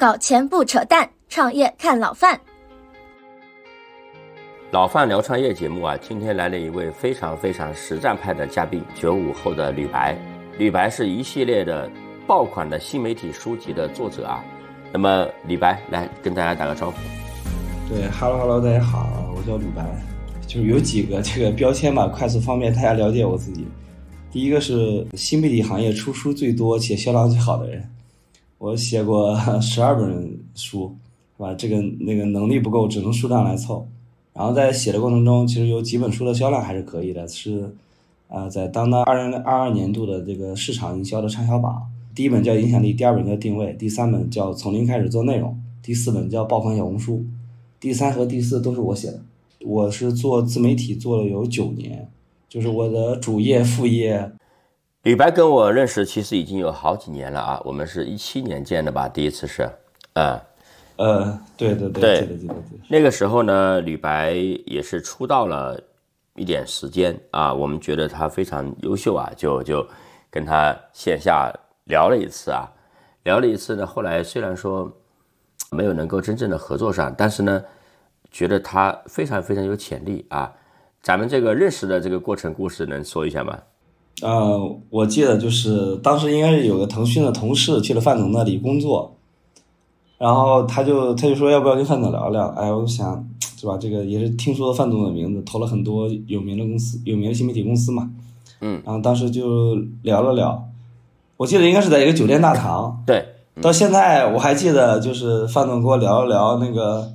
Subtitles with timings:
[0.00, 2.40] 搞钱不扯淡，创业看老范。
[4.70, 10.16] 老范聊创业节目啊，今天来了一位非常非常实战派的嘉宾，九五后的吕白。
[10.56, 11.86] 吕白是一系列的
[12.26, 14.42] 爆款的新媒体书籍的作者啊。
[14.90, 16.96] 那么李白来跟大家打个招呼。
[17.86, 19.84] 对，Hello Hello，大家好，我叫吕白。
[20.46, 23.66] 就是有几个这个标签吧，快速方便大家了解我自己。
[24.32, 27.86] 第一个是新媒体行业出书最多且销量最好的人，
[28.60, 30.94] 我写过 十二本书，
[31.34, 31.54] 是吧？
[31.54, 33.88] 这个那个能力不够，只能数量来凑。
[34.34, 37.74] 然后在写的过程中，其实有几本书的销量还是可以的，是
[38.28, 41.82] 啊，在当当二零二二年度的这个市场营销的畅销榜。
[42.14, 47.24] 第一本叫影响力，第二本叫定位，第三本叫从零开始做内容，第四本叫爆款小红书。
[47.80, 49.22] 第三和第四都是我写的，
[49.64, 52.06] 我是做自媒体做了有九年。
[52.46, 54.32] 就是我的主业副业，
[55.02, 59.66] 李白跟我认识其实已经有好几年了啊，我们是一七年见的吧，第一次是，
[60.12, 60.38] 呃，
[60.96, 62.56] 呃，对对对，对对对对，
[62.86, 64.32] 那个时候呢，李白
[64.66, 65.80] 也是出道了
[66.34, 69.86] 一点时间啊，我们觉得他非常优秀啊，就就
[70.28, 71.50] 跟他线下
[71.84, 72.68] 聊了一次啊，
[73.22, 74.94] 聊了一次呢，后来虽然说
[75.70, 77.64] 没有能够真正的合作上，但是呢，
[78.30, 80.52] 觉得他非常非常有潜力啊。
[81.00, 83.58] 咱们这个认识的这个过程故事能说一下吗？
[84.22, 89.16] 呃，我记得就是当时应该是有个腾讯的同事去了范总那里工作，
[90.18, 92.46] 然后他就他就说要不要跟范总聊聊？
[92.48, 93.78] 哎，我想是吧？
[93.80, 98.10] 这个也是听说范总的名字，投了很多有名的公司，有名的新媒体公司嘛。
[98.60, 100.68] 嗯，然后当时就聊了聊，
[101.38, 103.02] 我记得应该是在一个酒店大堂。
[103.06, 103.24] 对，
[103.62, 107.10] 到现在我还记得，就是范总跟我聊了聊那个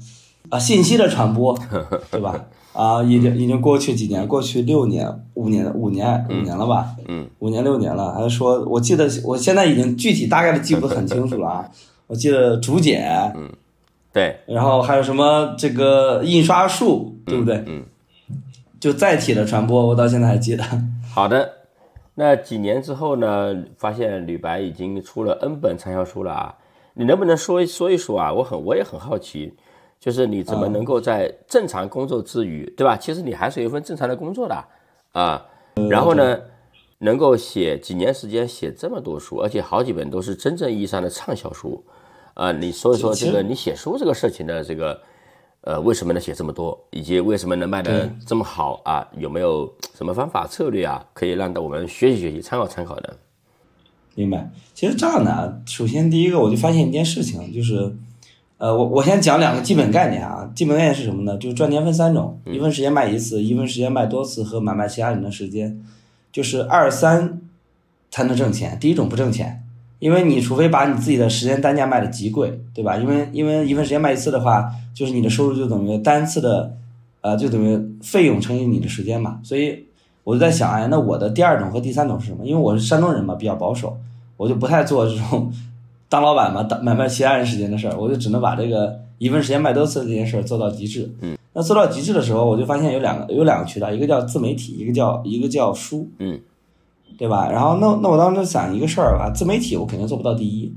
[0.50, 1.56] 啊信息的传播，
[2.10, 2.46] 对吧？
[2.76, 6.96] 啊，已经已经过去几年，过去六年、五年、五年、五年了吧？
[7.08, 8.14] 嗯，五年六年了。
[8.14, 11.72] 还说，我记得，我现在已经具体大概的记不很清楚了啊。
[12.08, 13.50] 我记得竹简，嗯，
[14.14, 17.64] 对，然后还有什么这个印刷术，对不对？
[17.66, 17.84] 嗯，
[18.80, 20.64] 就载体的传播，我到现在还记得。
[21.12, 21.50] 好的，
[22.14, 23.56] 那几年之后呢？
[23.78, 26.56] 发现李白已经出了 N 本畅销书了啊！
[26.94, 28.32] 你能不能说一说一说啊？
[28.34, 29.54] 我很我也很好奇。
[30.00, 32.96] 就是你怎么能够在正常工作之余，对吧？
[32.96, 34.64] 其实你还是有一份正常的工作的
[35.14, 35.44] 啊。
[35.90, 36.40] 然后呢，
[37.00, 41.84] 能够写几年时间写这么多书，而且好几本都是真正意义上的畅销书
[42.36, 42.52] 啊。
[42.52, 45.02] 你说一说这个你写书这个事情的这个
[45.62, 49.06] 呃，为什么能写这么多，以及为什么能卖的这么好啊？
[49.18, 53.18] 有没有什么方法策略啊，可以让到我们学习学习、参考参考的？
[54.14, 54.50] 明白。
[54.74, 57.96] 其实这样的，首先第一个我就发现一件事情，就是。
[58.58, 60.50] 呃，我我先讲两个基本概念啊。
[60.56, 61.38] 基本概念是什么呢？
[61.38, 65.82] 就是赚钱分三种：一分时间卖一次，一分时间卖多次，和买卖其他人的时间。
[66.32, 67.42] 就是二三
[68.10, 68.78] 才能挣钱。
[68.80, 69.64] 第一种不挣钱，
[70.00, 72.96] 因为你除非把你自己的时间单价卖的极贵，对吧？
[72.98, 76.76] 因为因为一分时间卖一次的话，就是你的收入就等于单次的，
[77.22, 79.40] 呃，就等于费用乘以你的时间嘛。
[79.44, 79.86] 所以
[80.24, 82.46] 我就在想，哎，那我的第二种和第三种是什么？
[82.46, 83.98] 因为我是山东人嘛，比较保守，
[84.38, 85.52] 我就不太做这种。
[86.08, 91.10] 当老板嘛，当买卖其他人时间的事儿，我就只能把这个一份时间卖多次这件事儿做到极致。
[91.22, 96.08] 嗯，那做到极致的时候，我就发现有两个有两个渠道，一个叫自媒体，一个叫一个叫书。
[96.20, 96.40] 嗯，
[97.18, 97.50] 对吧？
[97.50, 100.72] 然后那那我当时想一个事儿吧，自媒体我肯定做不到第一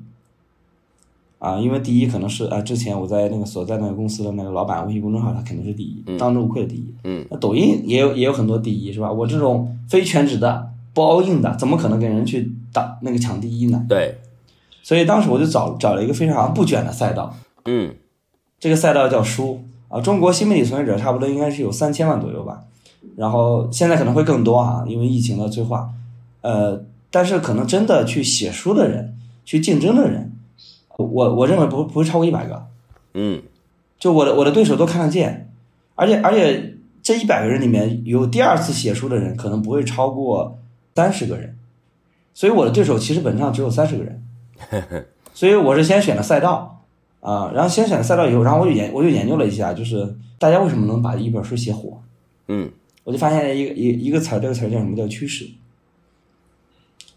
[1.39, 6.87] 啊，因为第一可能是啊，之前我在那个所在那个公司的那个老板微信公众号，他肯定是第一，当之无愧的第一。
[7.05, 9.13] 嗯，那抖音也有也有很多第一，是吧？
[9.13, 13.85] 我这种非全职的不 all in 的，怎么可能跟人去打那个抢第一呢？
[13.89, 14.17] 对。
[14.89, 17.95] 所以当时我就找找了一个非常不卷的赛道，嗯，
[18.59, 20.01] 这个赛道叫书啊。
[20.01, 22.63] 中国新媒体从业者差不多应该是有三千万左右吧，
[23.15, 25.91] 然后现在可能会更多啊，因为疫情的催化。
[26.41, 30.33] 呃，但是可能真的去写书的人，去竞争的人，
[30.97, 32.65] 我我认为不不会超过一百个。
[33.13, 33.43] 嗯，
[33.99, 35.53] 就我的我的对手都看得见，
[35.97, 40.59] 而且而且这一百个人里面有第二次写书的人，可能不会超过
[40.95, 41.59] 三十个人，
[42.33, 44.18] 所以我的对手其实本质上只有三十个人。
[45.35, 46.83] 所以我是先选了赛道
[47.21, 52.01] 啊，然后先选了赛道以后，然后我就研我就研究了一下，就是大家为什么能把一本书写火？
[52.49, 52.71] 嗯，
[53.05, 55.47] 我就发现一个一一个词儿，这个词儿叫什么叫趋势？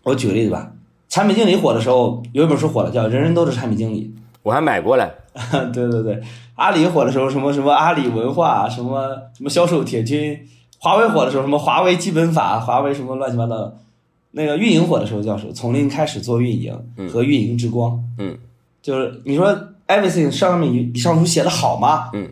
[0.03, 0.71] 我举个例子吧，
[1.09, 5.13] 产品经理火的时候，有一本书火了，叫《人人都是产品经理》，我还买过了。
[5.71, 6.21] 对对对，
[6.55, 10.35] 阿里火的时候，什么什么阿里文化，什么什么销售铁军；
[10.79, 13.77] 华为火的时候，什么华为基本法，华为什么乱七八糟的。
[14.31, 15.53] 那个运营火的时候叫什么？
[15.53, 16.77] 从零开始做运营
[17.09, 18.01] 和运营之光。
[18.17, 18.37] 嗯，
[18.81, 19.47] 就是你说
[19.87, 22.09] everything 上面比上书写的好吗？
[22.13, 22.31] 嗯，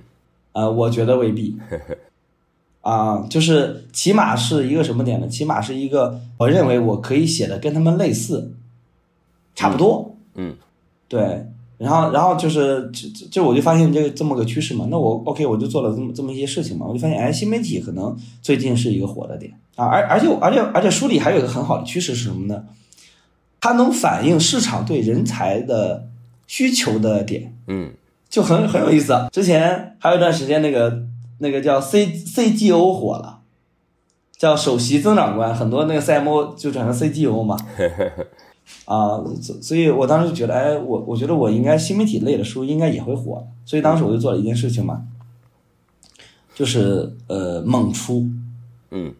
[0.53, 1.57] 呃，我觉得未必。
[2.81, 5.27] 啊，就是起码是一个什么点呢？
[5.27, 8.53] 起码是一个我认为我可以写的跟他们类似，
[9.53, 10.15] 差不多。
[10.35, 10.55] 嗯，
[11.07, 11.45] 对。
[11.79, 14.85] 然后，然后就是这这这，我就发现这个这么个趋势嘛。
[14.91, 16.85] 那我 OK，我就做了这么这么一些事情嘛。
[16.85, 19.85] 我就发现，哎，新媒体可能最近是一个火的点啊。
[19.85, 22.65] 而而且而且而且书里还有一个很好的趋势是什么呢？
[23.61, 26.09] 它能反映市场对人才的
[26.47, 27.93] 需求的点，嗯，
[28.29, 29.13] 就很很有意思。
[29.31, 31.03] 之前还有一段时间，那个
[31.37, 33.39] 那个叫 C CGO 火了，
[34.37, 37.57] 叫首席增长官，很多那个 CMO 就转成 CGO 嘛。
[38.85, 45.03] 啊，所所以，我当时就觉得，哎，我我觉得我应该新媒体类的书应该也会火，所以当时我就做了一件事情嘛，
[46.55, 48.27] 就是呃猛出，
[48.89, 49.13] 嗯，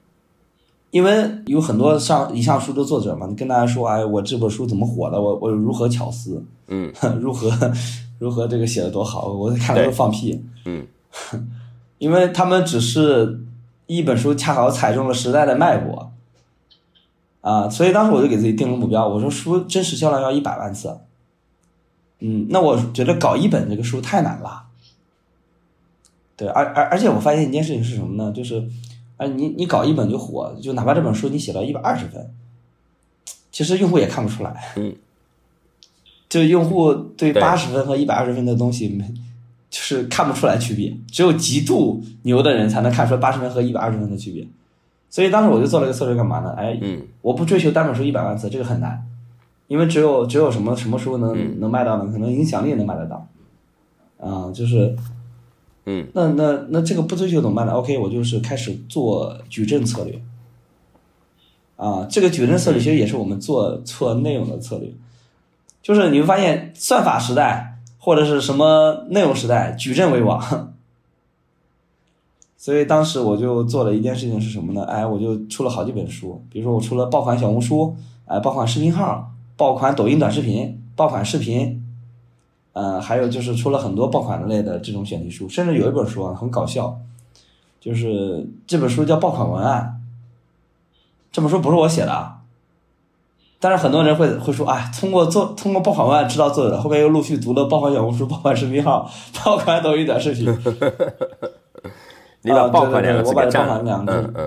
[0.90, 6.92] 因为有很多上一上书的作者嘛，你跟大家说，哎，我这本书怎么火的，我我如何巧思，嗯，
[7.22, 7.52] 如何
[8.18, 10.88] 如何这个写的多好，我看了都放屁，嗯，
[12.00, 13.42] 因为他们只是
[13.86, 16.12] 一本书恰好踩中了时代的脉搏。
[17.42, 20.98] 啊，所以当时我就给自己定了目标，我说书真实销量要一百万次。
[22.20, 24.64] 嗯，那我觉得搞一本这个书太难了。
[26.36, 28.32] 对，而而而且我发现一件事情是什么呢？
[28.32, 28.68] 就是，
[29.18, 32.30] 哎，你你搞一本就火，就哪怕这本书你写到一百二十分，
[33.52, 34.74] 其实用户也看不出来。
[34.76, 34.96] 嗯。
[36.30, 39.04] 就用户对八十分和一百二十分的东西没，
[39.72, 44.48] 就是看不出来区别，只有极度牛的人才能看出八十分和一百二十分的区别。
[45.10, 46.54] 所以当时我就做了一个策略，干嘛呢？
[46.56, 46.80] 哎，
[47.22, 49.04] 我不追求单本书一百万字，这个很难，
[49.68, 52.12] 因为只有只有什么什么书能能卖到呢？
[52.12, 53.28] 可能影响力能卖得到，
[54.20, 54.96] 啊，就是，
[55.86, 60.22] 嗯，那那那这个不追求怎么办呢？OK，我就是开始做矩阵策略，
[61.76, 64.92] 啊，这个矩阵策略其实也是我们做做内容的策略，
[65.82, 70.76] 就是你会发现算法时代或者是什么内容时代，矩阵为王。
[72.62, 74.84] 所以当时我就做了一件事情是什么呢？
[74.84, 77.96] 哎，我就出了好几本书，比如说我出了爆款小红书，
[78.26, 81.82] 哎，爆款视频号，爆款抖音短视频，爆款视频，
[82.74, 87.00] 呃，还有就是出了很多爆款类的这种选题书，甚至有一本书啊很搞笑，
[87.80, 90.02] 就是这本书叫爆款文案，
[91.32, 92.42] 这本书不是我写的啊，
[93.62, 99.10] 但是很多人会会说，哎，通过做通过爆款文案知道作者，后面又陆续读了爆款小红书、爆款视频号、
[99.46, 100.54] 爆款抖音短视频。
[102.42, 103.84] 你把爆款两个字占了，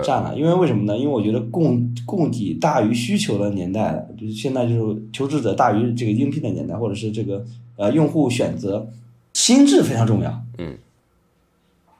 [0.03, 0.97] 占了，因为为什么呢？
[0.97, 7.43] 因为我觉得供供给大于需求的年代，就是现在就是求职者大于这个应聘的年代，或者是这个
[7.77, 8.87] 呃用户选择
[9.33, 10.41] 心智非常重要。
[10.57, 10.75] 嗯。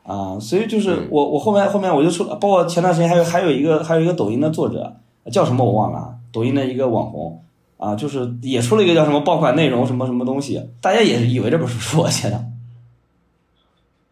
[0.01, 4.97] 啊，所以就是我我后面后面我就出，包括前段时间还有还有一个还有一个抖音的作者
[5.31, 7.41] 叫什么我忘了，抖音的一个网红
[7.77, 12.43] 啊，就是也出了一个叫什么爆款内容什么什么东西，大家也以为这本书是我写的。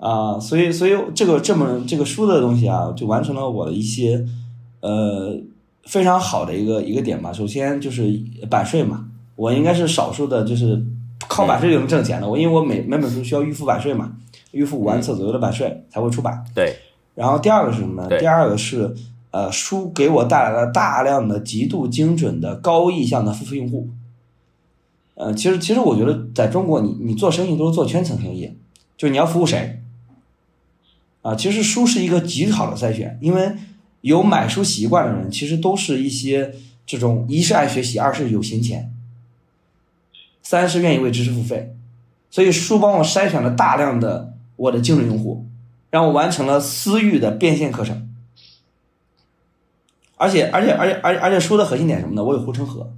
[0.02, 4.26] 啊，所以，所以这个这本这个书的东西啊，就完成了我的一些
[4.80, 5.38] 呃
[5.84, 7.32] 非常好的一个一个点吧。
[7.32, 8.12] 首先就是
[8.50, 9.06] 版税嘛，
[9.36, 10.84] 我应该是少数的，就是
[11.28, 12.28] 靠版税就能挣钱的。
[12.28, 14.12] 我因为我每每本书需要预付版税嘛，
[14.54, 16.44] 预付五万册左右的版税才会出版。
[16.56, 16.76] 对。
[17.14, 18.18] 然后第二个是什么呢？
[18.18, 18.96] 第二个是
[19.30, 23.88] 呃，书给我带来了大量的极度精准的高意向的付费用户。
[25.14, 28.52] 呃，其实其实我觉得在中国，你你做生意都是做圈层生意，
[28.98, 29.78] 就是你要服务谁。
[31.22, 33.54] 啊，其实书是一个极好的筛选，因为
[34.02, 38.92] 有买书习惯的人，其实都是一些这种一是爱学习，二是有闲钱，
[40.42, 41.76] 三是愿意为知识付费，
[42.32, 45.46] 所以书帮我筛选了大量的我的精准用户，
[45.92, 48.10] 让我完成了私域的变现课程，
[50.18, 52.24] 而且而且而且而且而且书的核心点什么呢？
[52.24, 52.92] 我有护城河，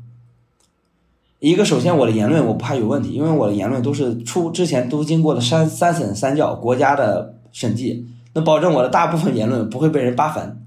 [1.40, 8.08] 一个首先我的言论我不怕有问题，因为我的言论都是出之前都经过了三三审三教国家的审计。
[8.34, 10.66] 能保证我的大部分言论不会被人扒粉，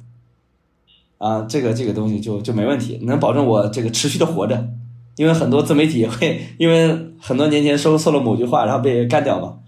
[1.19, 4.69] 啊，这个这个东西就就没问题，能保证我这个持续的活着，
[5.17, 9.59] 因为很多自媒体会因为很多年前说错了某句话，然后被干掉嘛，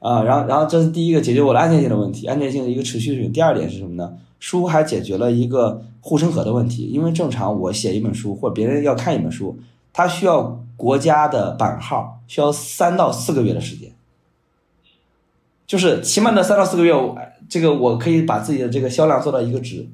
[0.00, 3.32] 啊，然后然后这是第一个解决我的安全性的问题，安全性的一个持续性。
[3.32, 4.12] 第二点是什么呢？
[4.38, 9.58] 书还解决了一个护城河的问题，因为正常我写一本书或别人要看一本书，
[9.94, 13.93] 它需要国家的版号，需要三到四个月的时间。
[15.66, 16.92] 就是起码的三到四个月，
[17.48, 19.88] 这个我可以把自己的这个销量做到一个值，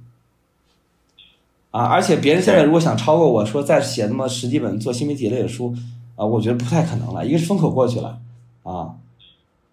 [1.70, 5.74] 啊，而且别人现在如果想超过我说再写那么十几本做新媒体类的书，
[6.16, 7.24] 啊，我觉得不太可能了。
[7.24, 8.18] 一个是风口过去了，
[8.64, 8.96] 啊，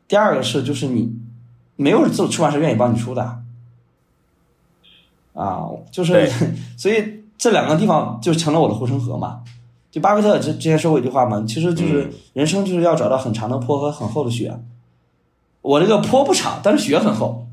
[0.07, 1.11] 第二个是就是你
[1.75, 3.39] 没有做出版社愿意帮你出的，
[5.33, 6.29] 啊，就是
[6.77, 9.43] 所以这两个地方就成了我的护城河嘛。
[9.89, 14.55] 就巴菲特之之前说过一句话嘛，其实就是人生就是要找到很长的坡和很厚的雪。
[15.61, 17.47] 我这个坡不长，但是雪很厚，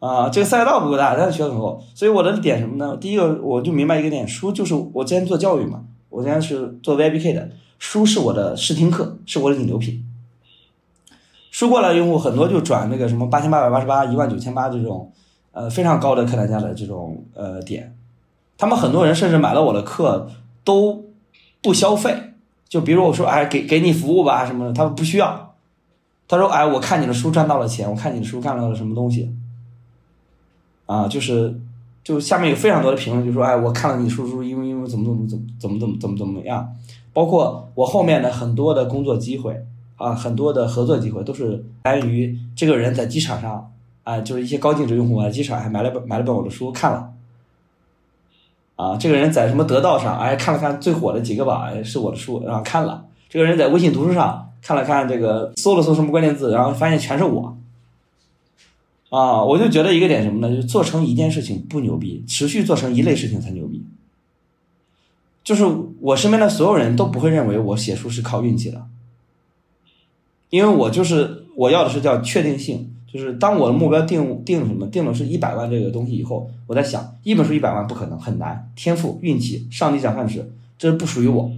[0.00, 2.96] 啊，这个赛道不够大，但是雪很厚，所以我的点什么呢？
[2.96, 10.04] 第一个，我就明白一个点，书就是我之前做教育嘛，我之前是做 VIPK 的，书是我的试听课，是我的引流品。
[11.50, 15.12] 书过来用户很多就转那个什么八千八百八十八、一万九千八这种，
[15.52, 17.96] 呃非常高的客单价的这种呃点，
[18.58, 20.28] 他们很多人甚至买了我的课
[20.64, 21.04] 都
[21.62, 22.32] 不消费，
[22.68, 25.43] 就比如我说哎给给你服务吧什么的，他们不需要。
[26.26, 29.34] 他说哎我看你的书赚到了钱，我看你的书干到了什么东西，
[30.86, 31.60] 啊就是
[32.02, 36.68] 就下面有非常多的评论就说哎我看了你书书因为因为怎么怎么怎么怎么怎么怎么怎么样，
[37.12, 39.64] 包括我后面的很多的工作机会。
[39.96, 43.70] 啊，很多的合作机会都是来源于这个人在机场上
[44.02, 47.12] 啊，就是一些高净值用户啊，机场还买了本买了本我的书看了。
[48.74, 53.04] 啊，这个人在什么得到上哎看了看最火的几个榜，哎是我的书，然后看了。
[53.28, 57.54] 这个人在微信读书上看了看这个搜了搜什么关键字，然后发现全是我。
[59.10, 60.56] 啊，我就觉得一个点什么呢？
[60.56, 63.84] 就做成一件事情不牛逼，持续做成一类事情才牛逼。
[65.44, 65.64] 就是
[66.00, 68.86] 我身边的所有人都不会认为我写书是靠运气的。
[70.48, 81.52] 因为我就是我要的是叫确定性，就是当我的目标定定什么定了是一百万这个东西以后，我在想一本书一百万不可能很难，天赋运气上帝讲饭吃，这不属于我，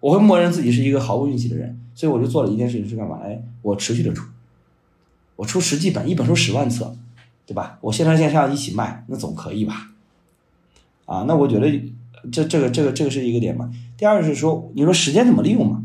[0.00, 3.20] 我会默认自己是一个毫无运气的人，所以我就做了一件事情是干嘛？
[3.24, 4.26] 哎，我持续的出，
[5.36, 6.94] 我出十几本，一本书十万册，
[7.46, 7.78] 对吧？
[7.80, 9.90] 我线上线下一起卖，那总可以吧？
[11.06, 11.68] 啊，那我觉得
[12.30, 13.70] 这这个这个这个是一个点嘛。
[13.96, 15.82] 第二是说，你说时间怎么利用嘛？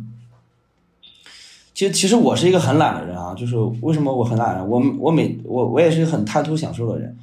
[1.73, 4.67] 其实，其实我是一个很懒的人啊，就是为什么我很懒？
[4.67, 7.15] 我我每我我也是很贪图享受的人，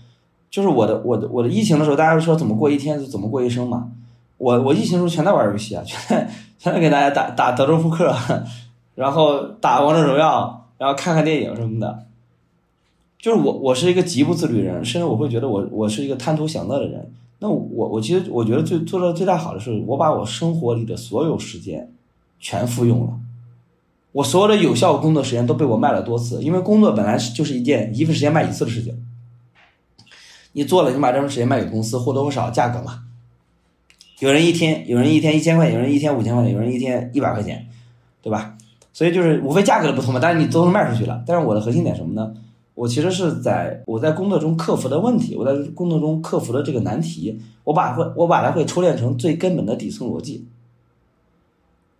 [0.48, 3.90] 就是我的我的我的疫情的时候，大家都说怎么过一天就怎么过一生嘛。
[4.36, 8.14] 我我疫情时候全在玩游戏啊，全在全在给大家打打德州扑克，
[8.94, 12.06] 然后打王者荣耀，然后看看电影什么的。
[13.18, 17.12] 就是我我是一个极不自律的人，甚至我会觉得我我是一个贪图享乐的人。
[17.38, 21.92] 那我我其实我觉得最做的最大好的是，我把我生活里的所有时间
[22.38, 23.18] 全复用了。
[24.12, 29.04] 我所有的有效工作时间都被我卖了多次，因为工作本来就是一件一份时间卖一次的事情。
[30.52, 33.00] 你做了，你把这份时间卖给公司，或多或少价格嘛。
[34.20, 37.66] 有人一天，有人一天一千块，有人一天五千块钱，有人一天一百块钱，
[38.22, 38.53] 对吧？
[38.94, 41.22] 所以就是无非价格的不同嘛，但是你都能卖出去了。
[41.26, 42.32] 但是我的核心点什么呢？
[42.74, 50.46] 我其实是在我在工作中克服的问题，我在工作中克服的这个难题，我把会我把它会抽炼成最根本的底层逻辑。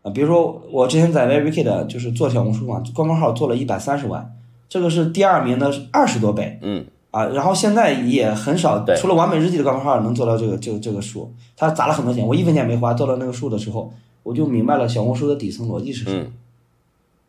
[0.03, 4.35] 啊，比如说我之前在 VeryK 就是做小红书嘛，官方号做了一百三十万，
[4.69, 6.59] 这个是第二名的二十多倍。
[6.63, 6.85] 嗯。
[7.11, 13.93] 啊，然后现在也很少，除了完美日记的官方号能做到这个这个这个数，他砸了很多钱，我一分钱没花做到那个数的时候，
[14.25, 16.25] 我就明白了小红书的底层逻辑是什么。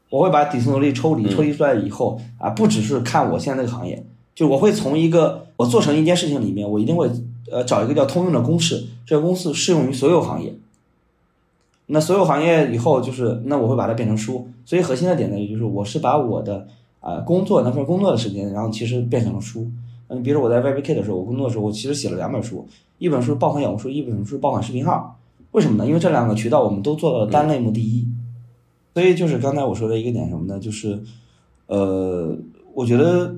[0.09, 7.09] 我会把底层逻辑抽离，抽离出来以后啊，不只是看我现在这个行业，就我会从一个我做成一件事情里面，我一定会
[7.51, 10.53] 呃找一个叫通用的公式，这个公式适用于所有行业。
[11.88, 16.67] 那所有行业以后就是，那我会把它变成书，所以核心的点呢，也就是，我是把我的
[17.00, 19.67] 啊工作那份工作的时间，然后其实变成了书。
[20.07, 25.17] 嗯，比如我在 YBK 的时候，我工作的时候，我其实写了两本书，一本书爆款小红书，一本书爆款视频号。
[25.51, 25.88] 为什么呢？
[25.88, 28.04] 因为这两个渠道我们都做到了单类目第一。
[28.96, 30.60] 所以就是刚才我说的一个点什么呢？
[30.60, 31.04] 就是，
[31.68, 32.36] 呃，
[32.74, 33.36] 我觉得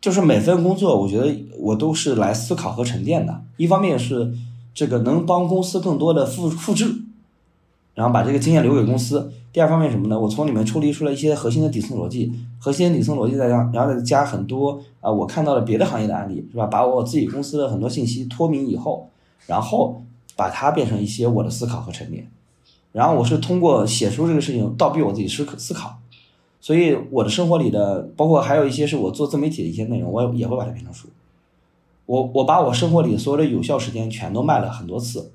[0.00, 3.42] 就是每份工作，我觉得我都是来思考和沉淀的。
[3.56, 4.32] 一方面是
[4.74, 7.02] 这个能帮公司更多的复复制。
[7.94, 9.28] 然后把这个经验留给公司。
[9.52, 10.16] 第二方面什么呢？
[10.16, 16.66] 我从里面抽离出来一些核心的底层逻辑，核心的底层逻辑再加，然后再加很多啊，我看到了别的行业的案例，是吧？
[16.66, 19.10] 把我自己公司的很多信息脱敏以后，
[19.48, 20.00] 然后
[20.36, 22.30] 把它变成一些我的思考和沉淀。
[22.92, 25.98] 然后我是通过写书这个事情倒逼我自己思思考，
[26.60, 31.08] 所以我的生活里的，包括还有一些是我做自媒体的一些内容，我也会把它变成书。
[32.06, 35.30] 我我把我生活里所有的有效时间全都卖了很多次。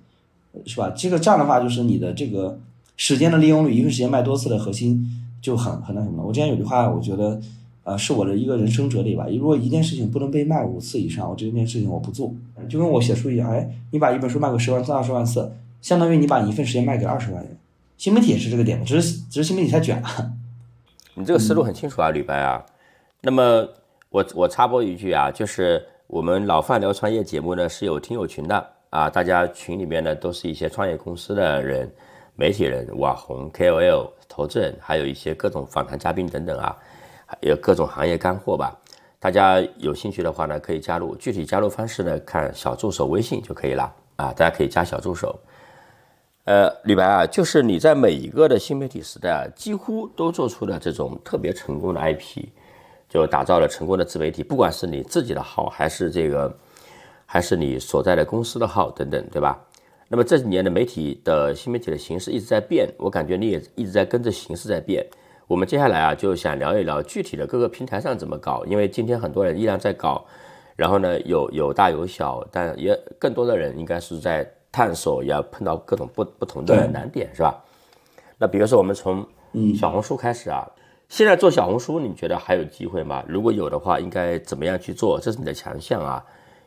[0.67, 0.91] 是吧？
[0.91, 2.59] 这个这样的话，就是你的这个
[2.95, 5.03] 时间的利用率，一个时间卖多次的核心
[5.41, 6.23] 就很很那什么了。
[6.23, 7.41] 我之前有句话，我觉得，
[7.83, 9.25] 呃，是我的一个人生哲理吧。
[9.35, 12.31] 如果一件事情不能被卖五次以上，我这件事情我不做。
[12.69, 15.51] 就跟我写书一样，哎，你把一本书卖个十万次、二十万次，
[15.83, 17.57] 相当于你把一份时间卖给二十万人。
[17.97, 20.09] 新媒体也是这个点，只是只是新媒体太卷了。
[21.13, 22.65] 你这个思路很清楚啊，吕白啊。
[23.21, 23.67] 那么
[24.09, 28.67] 我我插播一句啊，就是我们老范聊创业节目呢是有听友群的。
[28.89, 31.91] 啊，大家群里面呢都是一些创业公司的人、
[32.35, 36.77] 媒体人、网红、KOL、投资人，还有一些各种访谈嘉宾等等啊，
[37.41, 38.73] 有各种行业干货吧。
[39.19, 41.15] 大家有兴趣的话呢，可以加入。
[41.15, 44.31] 具体加入方式呢，看小助手微信就可以了啊。
[44.33, 45.37] 大家可以加小助手。
[46.45, 52.45] 呃，李白啊，就是你在每一个的新媒体时代啊，几乎都做出了这种特别成功的 IP，
[53.09, 56.55] 就打造了成功的自媒体，不管是你自己的号还是这个。
[57.25, 59.59] 还是你所在的公司的号等等，对吧？
[60.07, 65.03] 那么这几年的媒体的新媒体的形式一直在变，我感觉你也一直在跟着形势在变。
[65.47, 70.23] 我们接下来啊，就想聊一聊具体的各个平台上怎么搞，因为今天很多人依然在搞，
[70.75, 77.63] 然后呢有有大有小，但也更多的人应该是在探索，要碰到各种不不同的难点，是吧？
[78.37, 79.25] 那比如说我们从
[79.73, 80.69] 小红书开始啊，
[81.07, 83.23] 现在做小红书，你觉得还有机会吗？
[83.27, 85.17] 如果有的话，应该怎么样去做？
[85.17, 86.21] 这是你的强项啊，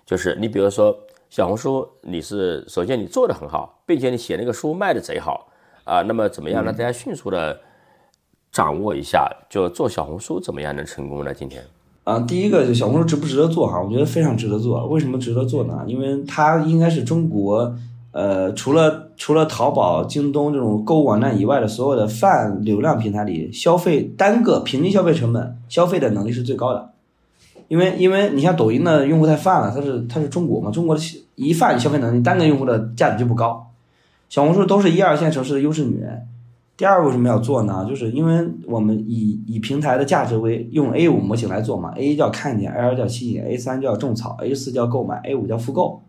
[0.07, 0.97] 就是你比如说
[1.29, 5.49] 小红书，你是首先你做的很好，并且你写那个书卖的贼好
[5.85, 7.61] 啊，那么怎么样让大家迅速的？
[8.53, 11.35] 掌握一下，就做小红书怎么样能成功呢？
[11.35, 11.63] 今天
[12.05, 13.83] 啊，第一个就小红书值不值得做哈？
[13.83, 14.87] 我觉得非常值得做。
[14.87, 15.85] 为什么值得做呢？
[15.87, 17.77] 因为它应该是中国
[18.17, 26.93] 呃，除了除了淘宝、京东这种购物网站以外的所有的泛流量平台里，消费单个平均消费成本、消费的能力是最高的。
[27.69, 31.03] 因为因为你像抖音的用户太泛了，它是它是中国嘛，中国的
[31.35, 33.67] 一泛消费能力，单个用户的价值就不高。
[34.31, 36.23] 小红书都是一二线城市的优势女人。
[36.75, 37.85] 第二为什么要做呢？
[37.87, 46.01] 就是因为我们以以平台的价值为用 A 五模型来做嘛，A 叫看见，L 叫吸引，A 三叫种草，A 四叫购买，A 五叫复购。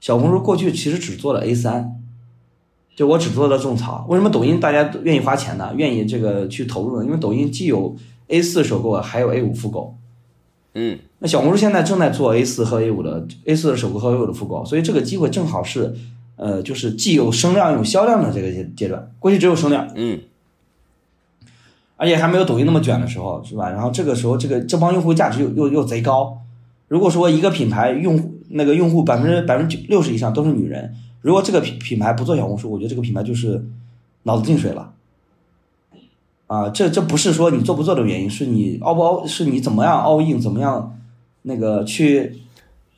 [0.00, 2.00] 小红书过去其实只做了 A 三，
[2.96, 4.06] 就我只做了种草。
[4.08, 5.72] 为什么抖音大家愿意花钱呢？
[5.76, 7.04] 愿意这个去投入呢？
[7.04, 7.96] 因为抖音既有
[8.28, 9.96] A 四首购，还有 A 五复购。
[10.74, 15.94] 嗯，那小红书现在正在做 A 四和 A 五的 A 四的首购和 A 五的复购，所以这个机会正好是。
[16.40, 20.20] 呃，就是既有声量有销量的这个阶阶段，过去只有声量，嗯，
[21.96, 23.70] 而且还没有抖音那么卷的时候，是吧？
[23.70, 26.38] 然后这个时候，这个这帮用户价值又又又贼高。
[26.88, 33.64] 如果说一个品牌用户那个用户百分之百分之六十以上都是女人，如果这个品品牌不做小红书，我觉得这个品牌就是
[34.24, 34.92] 脑子进水了。
[36.46, 40.98] 啊，这这不是说你做不做的原因，是你凹不凹，是你怎么样 all in，怎么样
[41.42, 42.40] 那个去。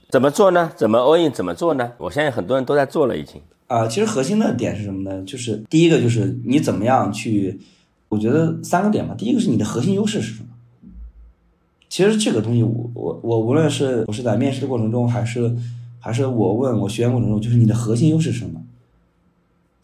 [0.09, 0.71] 怎么做呢？
[0.77, 1.33] 怎么 all in？
[1.33, 1.93] 怎么做呢？
[1.99, 3.89] 我相信很多人都在做了，已经啊。
[3.89, 5.25] 其实核心的点是什么呢？
[5.25, 7.61] 就是第一个就是你怎么样去，
[8.09, 9.17] 我觉得三个点吧。
[9.19, 10.50] 第一个是你的核心优势是什么？
[11.91, 15.55] 其实这个东西，我我我无论是我是在面试的过程中，还是
[15.99, 18.63] 还是我问我学员过程中，就是你的核心优势是什么？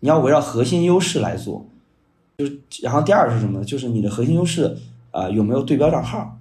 [0.01, 1.67] 你要围绕核心优势来做。
[2.39, 3.65] 就是然后第二是什么呢？
[3.65, 4.77] 就是你的核心优势
[5.11, 6.39] 啊有没有对标账号？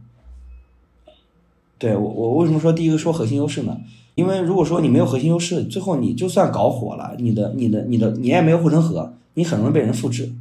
[1.79, 3.81] 对我，我为什么说第一个说核心优势呢？
[4.13, 10.31] 因为如果说你没有核心优势，最后你就算搞火了，你的、你的、你的，你也没有护城河，你很容易被人复制。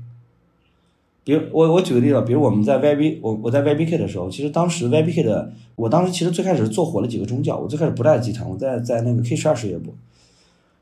[1.25, 9.95] 比如我，我举个例子，比如我们在 YB，我我在 YBK 的时候，其实当时 YBK 的，我当时其实最开始做火了几个宗教，我最开始不在集团，我在在那个 K 十二事业部，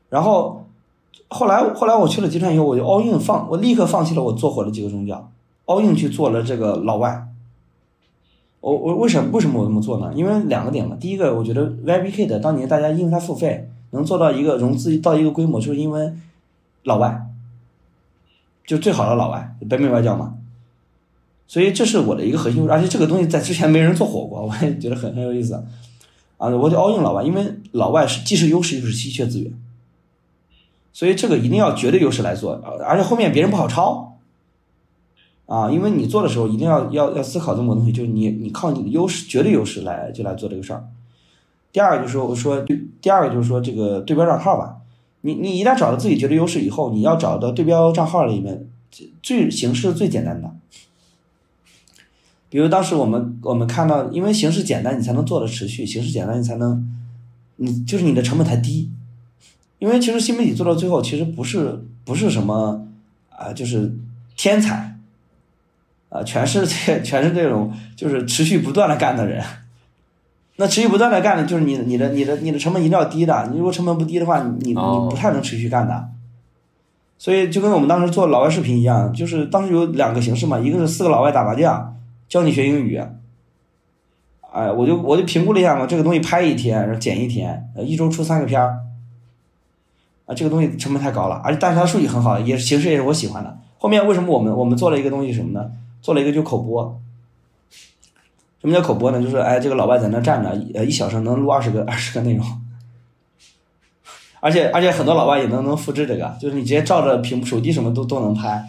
[0.09, 0.65] 然后
[1.29, 5.31] 后来后来我去了集团以后，我就 all in 放，我立刻放弃了我做火的几个宗教
[5.65, 7.27] ，all in 去做了这个老外。
[8.59, 10.13] 我我为什么为什么我这么做呢？
[10.15, 10.95] 因为两个点嘛。
[10.97, 16.13] 第一个，我觉得 YBK 的当年大家因为它付费能做到一个融资到一个规模，就是因为
[16.83, 17.27] 老外，
[18.65, 20.35] 就最好的老外，北美外教嘛。
[21.47, 25.53] 所以这是我的一个核心，而且这个东西在之前没人做火锅， 我也觉得很很有意思
[26.37, 26.47] 啊。
[26.47, 29.53] 我就 all in 老外，因为老外是既是优势又是稀缺资源，
[30.91, 32.53] 所以这个一定要绝对优势来做，
[32.85, 34.17] 而且后面别人不好抄。
[35.45, 40.87] 啊，因为你做的时候一定要要要思考这么个东西，就是你你靠你的优势绝对优势来就来做这个事儿。
[41.73, 42.65] 第二个就是说，我说
[43.01, 44.77] 第二个就是说这个对标账号吧，
[45.25, 48.67] 你你一旦找到自己绝对优势以后，你要找到对标账号里面
[49.21, 50.51] 最形式最简单的。
[52.49, 56.93] 比如当时我们我们看到，因为形式简单，你才能做的持续；形式简单，你才能
[57.55, 58.91] 你就是你的成本才低。
[59.79, 62.87] 因为其实新媒体做到最后，其实不是不是什么
[63.29, 63.97] 啊，就是
[64.37, 64.99] 天才。
[66.09, 69.43] 啊，全是这，全是这种，就是持续不断的干的人。
[70.57, 73.49] 那持续不断的干的，就是你、你的、你的、你的成本一定要低的。
[73.51, 76.09] 你如果成本不低的话，你你不太能持续干的。
[77.17, 81.95] 所以就跟我们当时做老外视频一样，就是当时有两个形式嘛，一个是四个老外打麻将，
[82.27, 83.01] 教你学英语。
[84.51, 88.79] 哎，我就我就评估了一下嘛，这个东西拍一天，然后剪一天，一周出三个片儿。
[90.25, 93.57] 啊，这个东西成本太高了，而且但是它数据很好，也是形式也是我喜欢的。
[93.77, 95.71] 后面为什么我们我们做了一个东西什么呢？
[96.01, 97.01] 做了一个就口播，
[98.63, 99.21] 什么叫口播呢？
[99.21, 102.45] 就是哎，这个老外在那站着，呃，一小时能录二十个二十个内容，
[104.39, 108.63] 而且而且很多老外也能能复制这个，就是你直接照着屏幕手机什么都都能拍，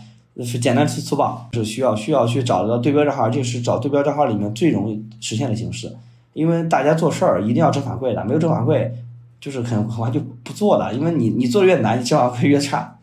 [0.44, 5.96] 是简单粗粗暴，是需要需要去找个对标账号，就是找对标账号里面最容易实现的形式，
[6.32, 8.90] 因为大家做事儿一定要正反馈的，没有正反馈
[9.40, 12.96] 就是很很快就不做了，因为你你做的越难，你正反馈越差。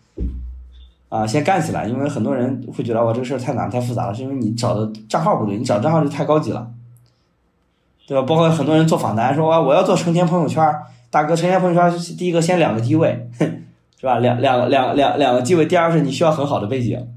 [1.07, 1.85] 啊，先干起来！
[1.85, 6.71] 因为很多人会觉得我这个事儿太难太复杂了，是因为你找的账号不对，你找账号就太高级了，
[8.11, 8.25] 对吧？
[8.27, 10.61] 包括很多人做访谈说，啊，我要做成天朋友圈，
[11.09, 14.19] 大哥，成天朋友圈第一个先两个机位，是吧？
[14.19, 17.07] 两两两两两个机位，第二是你需要很好的背景，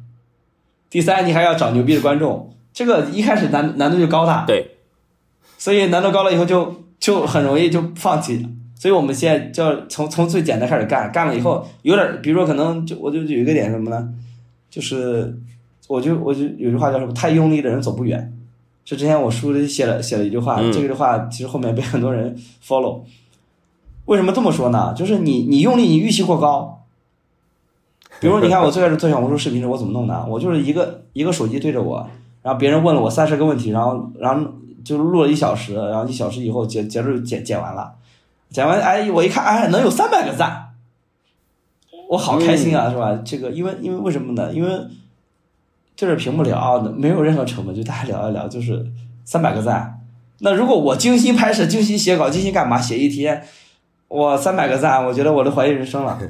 [0.88, 4.76] 第三你还要找牛逼的观众，这个一开始难难度就高大，对，
[5.58, 8.48] 所以难度高了以后就就很容易就放弃。
[8.76, 14.08] 所以我们现在就要从从最简单开始干，干了以后有点，比如说可能就我就有一个点什么呢？
[14.70, 15.36] 就是
[15.88, 17.12] 我就我就有句话叫什么？
[17.12, 18.32] 太用力的人走不远。
[18.84, 23.00] 是之前我书里写了写了一句话，嗯这句话其实后面被很多人 follow。
[24.04, 24.92] 为什么这么说呢？
[24.94, 26.82] 就是你你用力，你预期过高。
[28.20, 30.24] 比如你看我最开始做小红书视频时我怎么弄的？
[30.26, 32.06] 我就是一个一个手机对着我，
[32.42, 34.52] 然后别人问了我三十个问题，然后然后
[34.84, 37.94] 就录了一小时，然后一小时以后结结束剪剪完了，
[38.50, 40.74] 剪完哎我一看哎能有三百个赞，
[42.10, 43.18] 我好开心啊，是吧？
[43.24, 44.52] 这个因为因为为什么呢？
[44.52, 44.70] 因为
[45.96, 48.84] 对着屏幕聊，没有任何成本，就大家聊一聊，就是
[49.24, 50.00] 三百个赞。
[50.40, 53.42] 那如果我精心拍摄、精心写稿、精心干嘛，写一天，
[54.08, 56.20] 我三百个赞，我觉得我都怀疑人生了。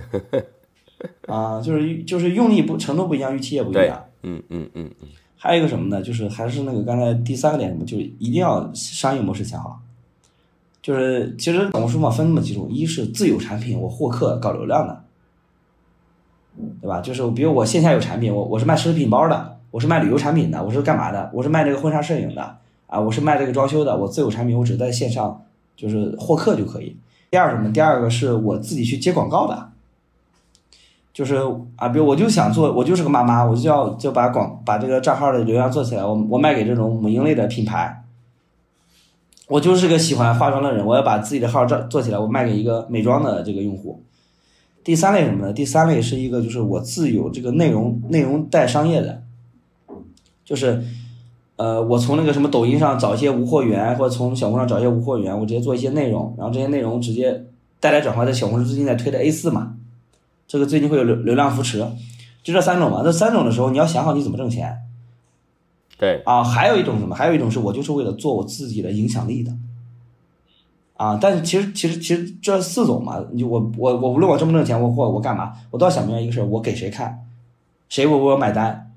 [1.27, 6.03] 啊，就是就是用力不程度不一样，预期也不一对样。，嗯嗯嗯嗯，还有一个什么呢？
[6.03, 9.81] 就是还是那个刚才第三个点什么，就是一定要商业模式想好。
[10.83, 15.05] 就是其实小红书嘛分那么几种，一是自有产品，我获客搞流量的，
[16.83, 17.01] 对吧？
[17.01, 21.29] 就是比如我线下有产品，我我是卖奢侈品包的，我是卖旅游产品的，我是干嘛的？
[21.35, 25.43] 我是卖这个婚纱摄影的啊，我是卖这个装修的，我自有产品，我只在线上
[25.77, 26.97] 就是获客就可以。
[27.29, 27.73] 第二什么？
[27.73, 29.71] 第二个是我自己去接广告的，
[31.13, 31.43] 就是
[31.75, 38.05] 啊，比如我就想做，我就是个妈妈，我就要就把广把这个账号的流量做起来，我我卖给这种母婴类的品牌。
[39.49, 44.01] 我就是个喜欢化妆的人，我要把自己的号做做起来，我卖给一个美妆的这个用户。
[44.85, 45.53] 第三类什么呢？
[45.53, 49.24] 第三类是一个就是我自有这个内容内容带商业的，
[50.45, 50.83] 就是
[51.57, 57.45] 呃，我从那个什么抖音上找一些无货源，或者从小红书上找一些无货源，我直接做一些内容，然后这些内容直接
[57.79, 59.77] 带来转化，在小红书最近在推的 A 四嘛，
[60.49, 61.79] 这个最近会有流流量扶持，
[62.43, 63.03] 就这三种嘛。
[63.05, 64.77] 这三种的时候，你要想好你怎么挣钱
[65.97, 66.43] 对，啊。
[66.43, 67.15] 还有一种什么？
[67.15, 69.53] 还有一种是我就是为了做我自己的影响力的
[70.97, 71.17] 啊。
[71.21, 77.25] 但是其实其实其实这四种嘛，你就我我我无论我挣不挣钱，我或我干嘛，我都要想明白一个事儿：我给谁看，
[77.89, 78.91] 谁为我买单。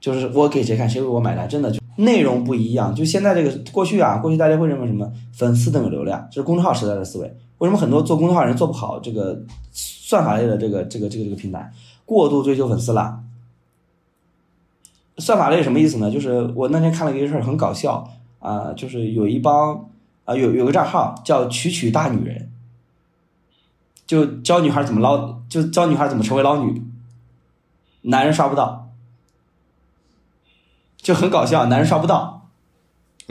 [0.00, 2.94] 就是我给谁看，谁为我买单，真的就内容不一样。
[2.94, 7.36] 就现在这个过去啊，过去大家会认为什么粉丝等于流量，这是公众号时代的思维。
[7.58, 11.72] 为什么很多做公众号人做不好这个算法类的这个这个这个这个平台，
[12.04, 13.20] 过度追求粉丝了？
[15.16, 16.08] 算法类什么意思呢？
[16.10, 18.08] 就是我那天看了一个事儿，很搞笑
[18.38, 19.88] 啊、就是有一帮
[20.24, 22.48] 啊、有有个账号叫“曲曲大女人”，
[24.06, 26.82] 就教女孩怎么捞，就教女孩怎么成为捞女，
[28.02, 28.87] 男人刷不到，
[31.08, 32.50] 就很搞笑，男人刷不到。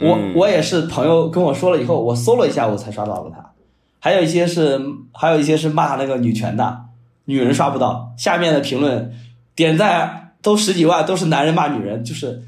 [0.00, 3.52] 我嗯我也是朋友跟我说了以后，我搜了一下，我才刷到了他。
[4.00, 4.80] 还有一些是
[5.12, 6.86] 还有一些是骂那个女权的，
[7.26, 9.14] 女人刷不到，下面的评论
[9.54, 12.42] 点赞都十几万，都是男人骂女人，就是，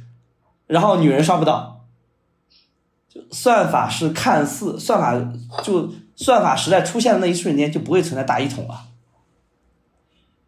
[0.67, 1.83] 然后女人刷不到。
[3.09, 5.15] 就算法是看似算法
[5.63, 8.81] 就算法时代出现的那一瞬间就不会存在大一统了，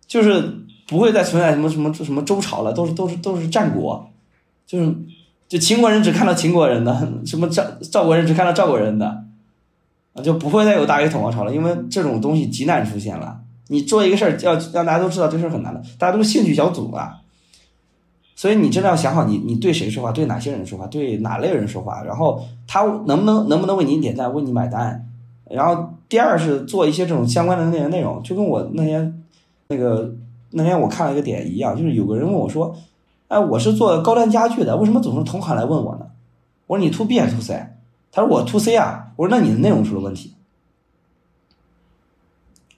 [0.09, 4.12] 就是不会再存在什么什么什么周朝了，都是都是都是战国，
[4.73, 4.95] 就是
[5.49, 9.25] 就秦国人只看到秦国人的，什么赵赵国人只看到赵国人的，
[10.15, 13.39] 啊，就不会再有大一统王朝了，因为这种东西极难出现了。
[13.69, 17.19] 你做一个事儿，要让大家都知道这事儿很难的，大家都是兴趣小组啊，
[18.35, 25.07] 所以你真的要想好你，你对谁说话，对哪些人说话，对哪类人说话，然后他能不能能不能为你点赞，为你买单。
[25.51, 29.23] 然后第二是做一些这种相关的内容内容，就跟我那天
[29.69, 30.15] 那个
[30.53, 32.75] 那天我看了一个点一样，就是有个人问我说，
[33.33, 36.05] 哎，我是做高端家具的，为什么总是同行来问我呢？
[36.67, 37.67] 我说你 to B 还是 to C？
[38.11, 39.13] 他说我 to C 啊。
[39.17, 40.35] 我说那你的内容出了问题。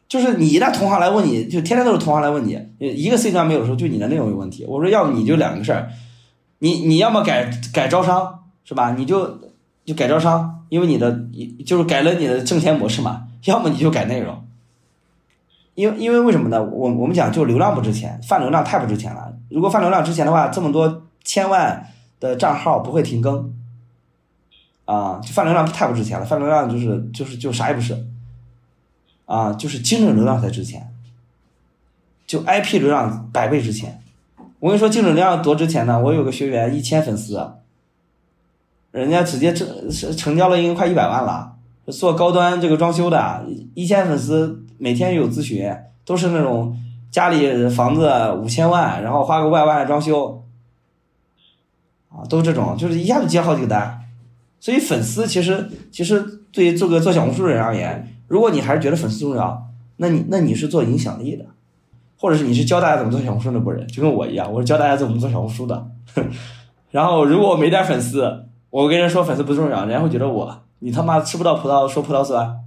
[0.06, 4.64] 就是你一旦同行来问你，就天天都是同行来问你，一个 C 端没有的时候，就你的内容有问题。
[4.64, 5.90] 我说要么你就两个事儿，
[6.60, 8.92] 你你要么改改招商是吧？
[8.92, 9.40] 你就
[9.84, 11.18] 就改招商，因为你的
[11.66, 13.26] 就是改了你的挣钱模式嘛。
[13.46, 14.46] 要么你就改内容，
[15.74, 16.62] 因为因为为什么呢？
[16.62, 19.33] 我我们讲就流量不值钱，泛流量太不值钱了。
[19.54, 21.86] 如果放流量值钱的话，这么多千万
[22.18, 23.54] 的账号不会停更
[24.84, 26.26] 啊，就放流量太不值钱了。
[26.26, 28.04] 放流量就是就是就啥也不是。
[29.26, 30.92] 啊，就是精准流量才值钱，
[32.26, 34.02] 就 IP 流量百倍值钱。
[34.58, 35.98] 我跟你说，精准流量多值钱呢？
[35.98, 37.52] 我有个学员一千粉丝，
[38.90, 41.54] 人家直接成成交了应该快一百万了。
[41.86, 46.76] 做高端这个装修的，一千粉丝每天有咨询，都是那种
[47.14, 48.10] 家里房子
[48.42, 50.42] 五千万，然后花个万万装修，
[52.08, 54.00] 啊，都这种，就是一下就接好几个单。
[54.58, 58.16] 所以粉丝其实其实对于做个做小红书的人而言。
[58.26, 59.64] 如果你还是觉得粉丝重要，
[59.98, 61.44] 那你那你是做影响力的，
[62.18, 65.86] 或者是你是教大家怎么做小红书的人，就跟我一样，我是教大家怎么做小红书的。
[66.90, 72.63] 然后如果我没点粉丝，我跟人说粉丝不重要，人家会觉得我你他妈吃不到葡萄说葡萄酸，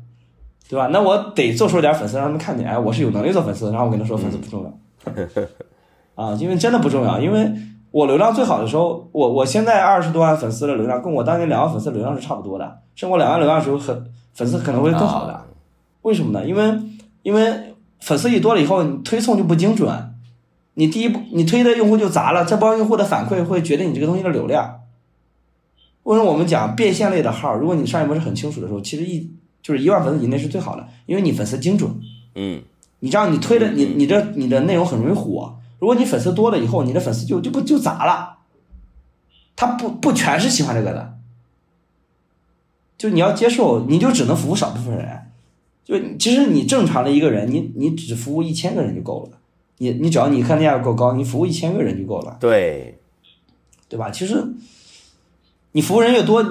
[0.69, 0.88] 对吧？
[0.88, 7.51] 那我得做出点粉丝让他们看见，哎，我是有能力做粉丝，然后我跟他说粉丝不重要，啊，因为真的不重要，因为
[7.91, 15.45] 我流量最好的时候，我我现在二十多万粉丝的流量，跟我当年两万粉丝流量是差不多的，甚至我两万流量的时候很粉丝可能会更好的，
[16.01, 16.45] 为什么呢？
[16.45, 16.80] 因为
[17.23, 19.89] 因为粉丝一多了以后，你推送就不精准，
[20.73, 24.82] 你第一步你推的用户就砸了，这帮用户的反馈会决定你这个东西的流量。
[26.03, 29.30] 为什么我们讲变现类的号，如果你上一波是很清楚的时候，其实一
[29.67, 31.91] 就是一万粉丝以内是最好的，因为你粉丝精准，
[32.36, 32.62] 嗯，
[33.01, 35.58] 你这样你推的你你的你的内容很容易火。
[35.77, 38.38] 如果你粉丝多了以后，你的粉丝就就不就砸了，
[39.58, 41.17] 他不不全是喜欢这个的，
[42.97, 45.23] 就你要接受，你就只能服务少部分人。
[45.84, 49.38] 就其实你正常的一个人，你你只服务一千个人就够了。
[49.80, 52.97] 你你只要你看价够高，你服务一千个人就够了，对，
[53.89, 54.10] 对吧？
[54.12, 54.41] 其实
[55.73, 56.41] 你服务人越多，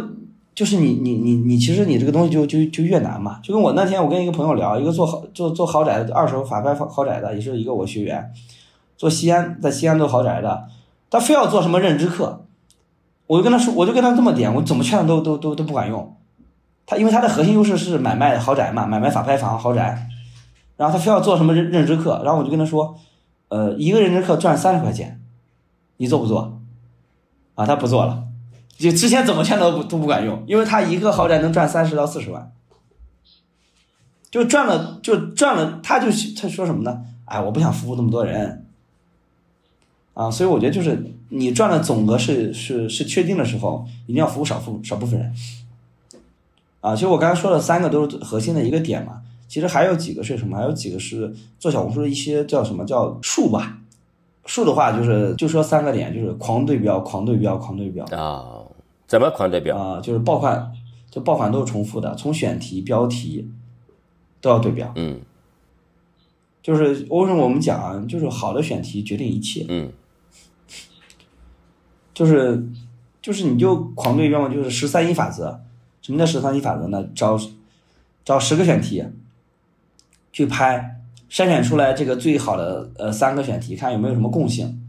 [0.57, 3.39] 就是你你你你其实你这个东西就就就越难嘛。
[3.43, 8.33] 就跟我那天我跟一个朋友聊，一个做豪做做豪宅的二手法拍房豪宅的，也是一个我学员，
[8.97, 10.67] 做西安在西安做豪宅的，
[11.11, 12.47] 他非要做什么认知课，
[13.27, 16.17] 我就跟他说，我就跟他这么点，我怎么劝都都都都不管用。
[16.87, 20.09] 他因为他的核心优势是买卖豪宅嘛，买卖法拍房豪宅，
[20.79, 22.97] 然后他非要做什么认认知课，然后我就跟他说，
[23.49, 25.21] 呃，一个认知课赚三十块钱，
[25.99, 26.61] 你做不做？
[27.57, 28.25] 啊，他不做了，
[28.79, 32.53] 就之前怎么劝都不都不管用，因为他一个豪宅能赚三十到四十万，
[34.31, 37.03] 就赚了就赚了，他就他说什么呢？
[37.25, 38.67] 哎，我不想服务那么多人，
[40.15, 45.35] 啊，所以我觉得就是你赚的总额是是是确定的时候，一定要服务少部少部分人。
[46.83, 50.57] 啊，其实我刚才说的三个都是核心的一个点嘛，其实还有几个是什么？
[50.57, 53.79] 还有几个是做小红书的一些叫什么叫数吧？
[54.45, 58.63] 数的话就是就说三个点，就是狂对标、狂对标、狂对标啊。
[59.07, 60.01] 怎么狂对标啊？
[60.01, 60.73] 就是爆款，
[61.09, 63.49] 就爆款都是重复的，从选题、标题
[64.41, 64.93] 都要对标。
[64.97, 65.21] 嗯，
[66.61, 69.65] 就是为什么我们讲啊，就是好的选题决定一切。
[69.69, 69.93] 嗯，
[72.13, 72.69] 就是
[73.23, 75.61] 就是你就狂对标嘛，就是十三一法则。
[76.03, 77.09] 什么叫十三一法则呢？
[77.15, 77.39] 找
[78.25, 79.05] 找十个选题
[80.33, 84.85] 去拍，筛选出来这个最好的呃三个选题，看有没有什么共性，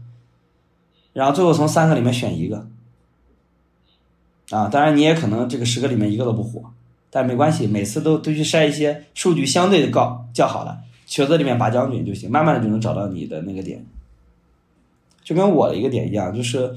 [1.12, 2.68] 然后最后从三个里面选一个。
[4.50, 6.62] 啊，当然你也可能这个十个里面一个都不火，
[7.10, 13.84] 但没关系，每次都都去筛一些数据相对的高较好的，球子里面拔将军就行，慢慢的就能找到你的那个点。
[15.22, 16.74] 就跟我的一个点一样，就是。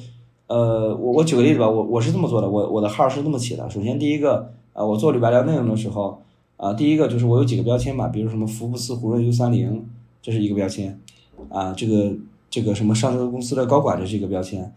[0.47, 3.69] 呃，我我举个例子吧，我我是这么做的，我我的号是这么起的。
[3.69, 6.21] 首先第一个，呃，我做旅白聊内容的时候，
[6.57, 9.87] 啊，第一个就是我有几个标签嘛，比如什么福布斯、胡润 U 三零，
[10.21, 10.99] 这是一个标签，
[11.47, 12.13] 啊，这个
[12.49, 14.73] 这个什么上市公司的高管这是一个标签，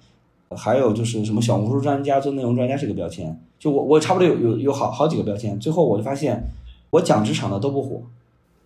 [0.57, 6.45] 还有就是什么小红书专家做内容专家这个标签，就我我差不多有有有好好几个标签，最后我就发现
[6.91, 8.03] 我讲职场的都不火，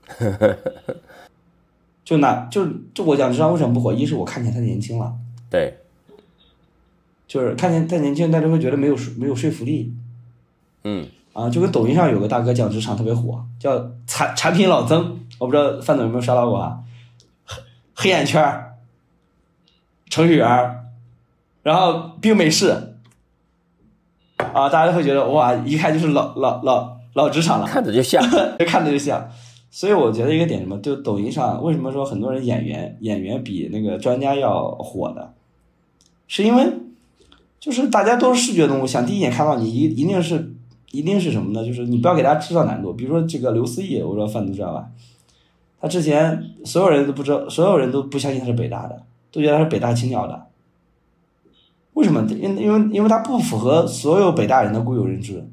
[2.04, 3.92] 就那就就我讲职场为什么不火？
[3.92, 5.12] 一是我看起来太年轻了，
[5.50, 5.78] 对。
[7.26, 9.92] 就是看见太年轻，大家会觉得没有没有说服力。
[10.84, 16.78] 嗯，啊，就跟抖音上有个大哥讲职场特别火，叫产产品老曾，我不知道范总有没有刷到过啊？
[17.44, 17.62] 黑
[17.94, 18.74] 黑眼圈
[20.08, 20.48] 程序员
[21.68, 22.70] 然后冰美式，
[24.38, 28.24] 啊，大家都会觉得哇，一看就是老老老老职场了，看着就像，
[28.66, 29.28] 看着就像。
[29.70, 35.34] 所以我觉得一个点什么，就抖音上为什么说很多人演员演员比那个专家要火的，
[36.26, 36.72] 是因为。
[37.60, 40.54] 就是大家都是视觉动物，想第一眼看到你一一定是
[40.92, 41.66] 一定是什么呢？
[41.66, 42.92] 就是你不要给大家制造难度。
[42.92, 44.86] 比如说这个刘思义，我知道范总知道吧？
[45.80, 49.02] 他之前所有人都不知道，所有人都不相信他是北大的，
[49.32, 50.46] 都觉得他是北大青鸟的。
[51.98, 52.22] 为什么？
[52.30, 55.44] 因因为因为它不符合所有北大人的固有认知，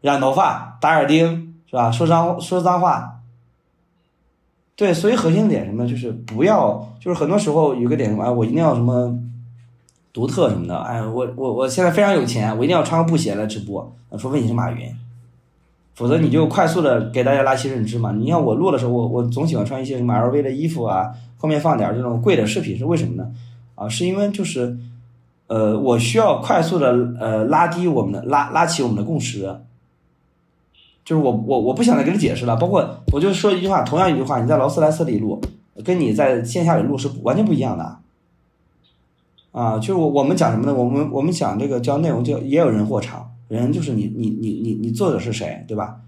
[0.00, 1.90] 染头发、打耳钉是吧？
[1.90, 3.20] 说脏说脏话。
[4.74, 5.86] 对，所以核心点什么？
[5.86, 8.24] 就是不要，就是很多时候有个点什么？
[8.24, 9.18] 哎，我一定要什么？
[10.14, 14.88] 独特什么的，哎，我我我现在非常有钱，我一定要穿个布鞋来直播，除非你是马云，
[15.94, 18.12] 否则你就快速的给大家拉新认知嘛。
[18.12, 23.28] 你像我录的时候，我我总喜欢穿一些什么 LV 的衣服啊，后面放点这种贵的饰品，是为什么呢？
[23.74, 24.78] 啊，是因为就是，
[25.46, 29.42] 呃，我需要快速的呃拉低我们的拉拉起我们的共识，
[31.04, 35.40] 就是我我我不想再跟你解释了，包括我就说一句话，同样一句话，你在劳斯莱斯里录，
[35.84, 37.98] 跟你在线下里录是完全不一样的。
[39.52, 40.74] 啊，就是我我们讲什么呢？
[40.74, 46.00] 我们我们讲这个叫内容，叫也有人货场，人就是你你你你你作者是谁，对吧？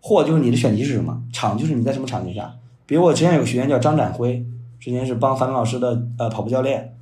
[0.00, 2.54] 货就是你的选题是什么，场就是你在什么场景下。
[2.86, 4.44] 比如我之前有个学员叫张展辉，
[4.80, 6.96] 之前是帮樊老师的呃跑步教练，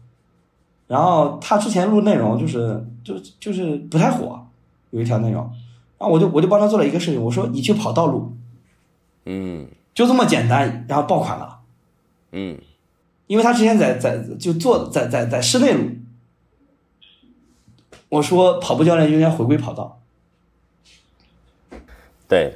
[0.87, 4.47] 然后他之前录内容就是就就是不太火，
[4.91, 5.43] 有一条内容，
[5.99, 8.33] 然后我就我就帮他做了一个事情，我说你去跑道路，
[9.25, 11.61] 嗯就这么简单，然后爆款了。
[12.33, 12.59] 嗯
[13.27, 15.91] 因为他之前在在就做在在在室内录，
[18.09, 20.01] 我说跑步教练应该回归跑道
[22.29, 22.55] 对。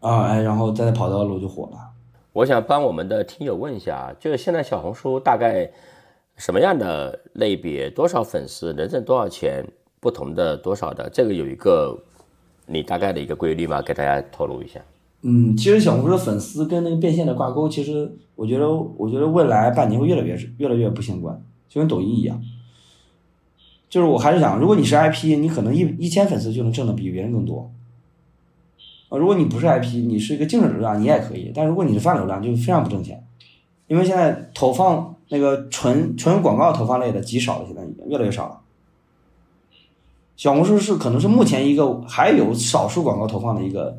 [0.00, 1.78] 啊，哎，然后在跑道路就火了。
[2.32, 5.70] 我想帮我们的听友问一下，就是现在小红书大概
[6.36, 9.64] 什么样的类别，多少粉丝，能挣多少钱，
[10.00, 12.02] 不同的多少的，这个有一个
[12.66, 13.80] 你大概的一个规律吗？
[13.82, 14.80] 给大家透露一下。
[15.22, 22.42] 嗯，其实小红书的粉丝跟那个变现的挂钩，其实我觉得，我觉得未来半年会越来越越来越不相关，就跟抖音一样。
[23.88, 27.70] 就是我还是想，如果你是 IP，你可能一一千粉丝就能挣的比别人更多。
[29.10, 31.52] 啊，如果你不是 IP，你是一个精准流量，你也可以。
[31.54, 33.24] 但如果你是泛流量，就非常不挣钱，
[33.86, 38.60] 因为现在投放那个纯纯广告投放类的极少了，现在已经越来越少了。
[40.36, 43.96] 小红书是可能是目前一个还有少数广告投放的一个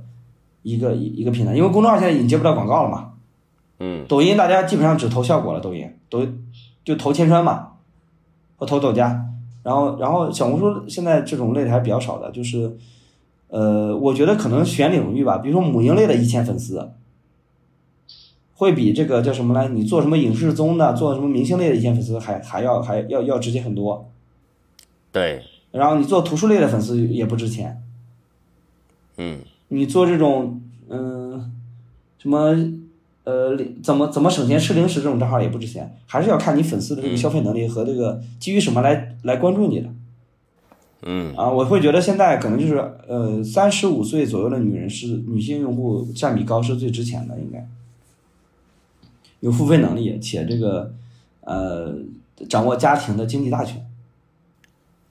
[0.62, 3.14] 一个一一个平台，因为公众号现在已经接不到广告了嘛。
[3.80, 6.24] 嗯抖音大家基本上只投效果了，抖音抖
[6.86, 7.70] 就投千川嘛，
[8.58, 9.26] 和投抖加，
[9.64, 12.78] 然后然后小红书现在这种类的还比较少的，就是
[13.48, 16.92] 呃，我觉得可能选领域吧，比如说母婴类的一千粉丝，
[18.56, 19.68] 会比这个叫什么来？
[19.68, 24.10] 你做什么影视综的，做什么明星类的一些粉丝还还要还要要直接很多。
[25.12, 27.82] 对，然后你做图书类的粉丝也不值钱，
[29.18, 29.40] 嗯
[29.70, 31.52] 你做这种嗯、
[32.20, 32.56] 什么
[33.24, 39.90] 呃怎么怎么省钱吃零食这种账号也不值钱，还是要看你粉丝的这个消费能力和这个基于什么来来关注你的
[41.04, 41.50] 嗯啊。
[41.50, 47.68] 我会觉得现在可能就是呃三十五岁左右的女人是女性用户占比高是最值钱的，应该
[49.44, 50.94] 有付费能力且这个
[51.42, 51.94] 呃
[52.50, 53.86] 掌握家庭的经济大权。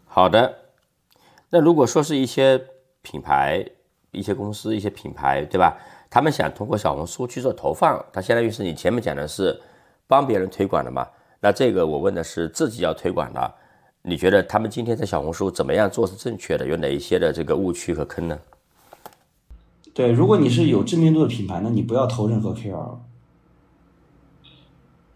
[0.07, 0.55] 好的。
[1.51, 2.59] 那如果说是一些
[3.03, 3.63] 品牌、
[4.11, 5.77] 一些公司、一些品牌，对吧？
[6.09, 9.61] 他们想通过小红书去做投放，它相当于是你前面讲的是
[10.07, 11.07] 帮别人推广的嘛？
[11.39, 13.55] 那这个我问的是自己要推广的，
[14.01, 16.67] 你觉得他们今天在小红书怎么样做是正确的？
[16.67, 18.39] 有哪一些的这个误区和坑呢？
[19.93, 22.97] 对，如果你是有知名度的品牌，那你不要投任何 KOL。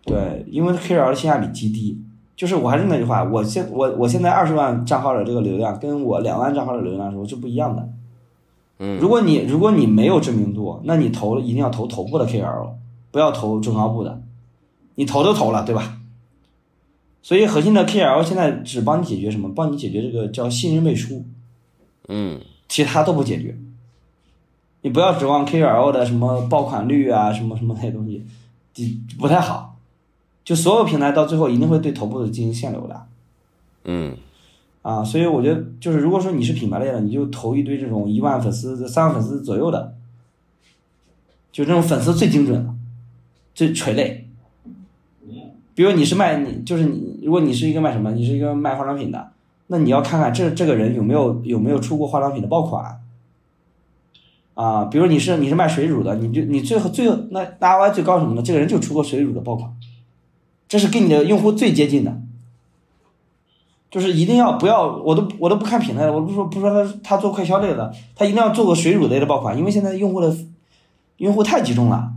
[0.07, 2.01] 对，因为 KOL 的性价比极低。
[2.37, 7.89] 就是我还是那句话，我现我我现在二十万账号的这个流量，跟我两万账号的流量的时候是不一样的。
[8.79, 12.73] 嗯，如果你如果你没有知名度，那你投一定要投头部的 KOL，
[13.11, 14.21] 不要投中高部的。
[14.97, 15.99] 你投都投了，对吧？
[17.23, 19.51] 所以核心的 KOL 现在只帮你解决什么？
[19.55, 21.25] 帮你解决这个叫信任背书。
[22.09, 23.57] 嗯其他都不解决。
[24.83, 28.27] 你不要指望 KOL 的什么爆款率啊，什么什么那些东西，
[28.75, 29.76] 你不太好。
[30.47, 33.07] 就所有平台到最后一定会对头部的进行限流的
[33.85, 34.17] 嗯
[34.83, 39.97] 啊，所以我觉得就是如果说你是品牌类的，你就投一堆这种一万粉丝、三万粉丝左右的，
[41.51, 42.75] 就这种粉丝最精准的、
[43.53, 44.29] 最垂类。
[45.75, 49.33] 比如你是卖你就是你，如果你是一个卖什么，你是一个卖化妆品的，
[49.67, 53.01] 那你要看看这这个人有没有有没有出过化妆品的爆款。
[54.55, 58.43] 啊，比如你是你是卖水乳的，你就你最后最后那那 ROI 最高什么呢？
[58.43, 59.71] 这个人就出过水乳的爆款，
[60.69, 62.21] 这是跟你的用户最接近的。
[63.91, 70.37] 就是一定要不要，我都我都不看品类的，我不说不说他他做快消类的，他一定要做个水乳类的爆款，因为现在用户的
[71.19, 72.13] 用户太集中了。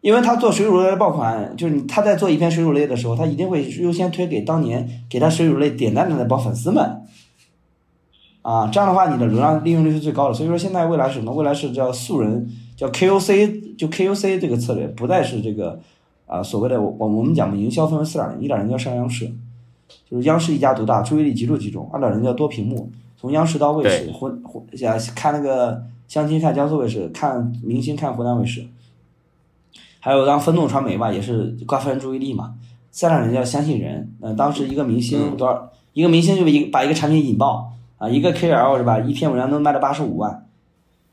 [0.00, 7.02] 因为他做水乳类的爆款，就是他在做一篇水乳类的时候，他一定会优先推给当年给他水乳类点赞的那帮粉丝们。
[8.42, 10.34] 啊，这样的话你的流量利用率是最高的。
[10.34, 11.32] 所以说现在未来是什么？
[11.32, 15.78] 未来是叫素人，叫 KOC，就 KOC 这个策略，不再是这个
[16.26, 19.30] 啊所谓的我我们讲的，营销分为四点零，一点零叫上央视，
[20.10, 28.64] 就是央视一家独大，注意力极度集中；二点零叫多屏幕，从央视到卫视，对混混啊看那个相亲看江苏卫视，看明星看湖南卫视，
[30.00, 32.54] 还有当分众传媒吧，也是瓜分注意力嘛。
[32.90, 37.70] 三点零叫相信人，呃，当时一个明星多少，一个明星就一把一个产品引爆。
[37.98, 38.98] 啊，一个 KOL 是吧？
[38.98, 40.44] 一篇文章能卖到八十五万，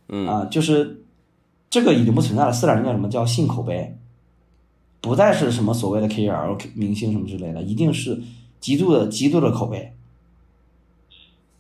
[0.08, 1.04] 嗯啊，就是
[1.70, 2.52] 这个已经不存在了。
[2.52, 3.96] 四点零叫什么叫信口碑，
[5.02, 8.22] 不再是什么所谓的 KOL 明星什么之类的，一定是
[8.60, 9.94] 极度的极度的口碑。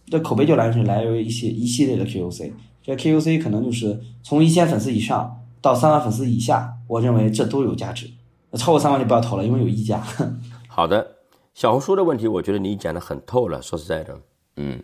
[0.07, 2.51] 这口碑就来源于来源于一些一系列的 KOC，
[2.83, 8.09] 这 KOC 可能就是从一千粉丝以上到三万粉丝以下，我认为这都有价值。
[8.53, 10.03] 超过三万就不要投了，因为有溢价。
[10.67, 11.17] 好的，
[11.53, 13.61] 小红书的问题，我觉得你讲的很透了。
[13.61, 14.19] 说实在的，
[14.55, 14.81] 嗯，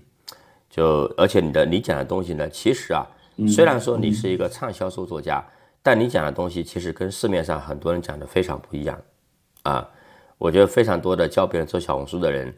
[0.69, 3.07] 就而且你的你讲的东西呢，其实啊，
[3.47, 5.43] 虽然说你是一个畅销书作家，
[5.85, 8.99] 但你讲的东西其实跟市面上很多人讲的非常不一样
[9.61, 9.87] 啊。
[10.39, 12.51] 我觉得非常多的教别人做小红书的人，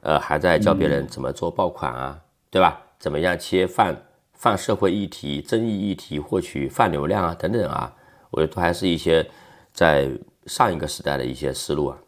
[0.00, 2.22] 呃，还在教别人怎么做爆款啊，
[2.52, 2.80] 对吧？
[3.00, 3.96] 怎么样切泛
[4.32, 7.92] 泛社会议题、争议议题获取泛流量啊，等等啊，
[8.30, 9.28] 我觉得都还是一些
[9.72, 10.08] 在
[10.46, 11.98] 上一个时代的一些思路啊。